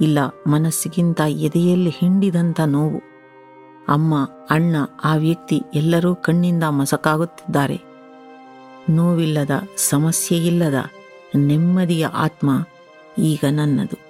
[0.00, 3.02] ಇಲ್ಲ, ಮನಸ್ಸಿಗಿಂತ ಎದೆಯಲ್ಲಿ ಹಿಂಡಿದಂಥ ನೋವು.
[3.88, 7.80] ಅಮ್ಮ, ಅಣ್ಣ, ಆ ವ್ಯಕ್ತಿ ಎಲ್ಲರೂ ಕಣ್ಣಿಂದ ಮಸಕಾಗುತ್ತಿದ್ದಾರೆ.
[8.90, 10.74] ನೋವಿಲ್ಲದ, ಸಮಸ್ಯೆಯಿಲ್ಲದ,
[11.36, 12.64] ನೆಮ್ಮದಿಯ ಆತ್ಮ
[13.18, 14.05] ಈಗ ನನ್ನದು.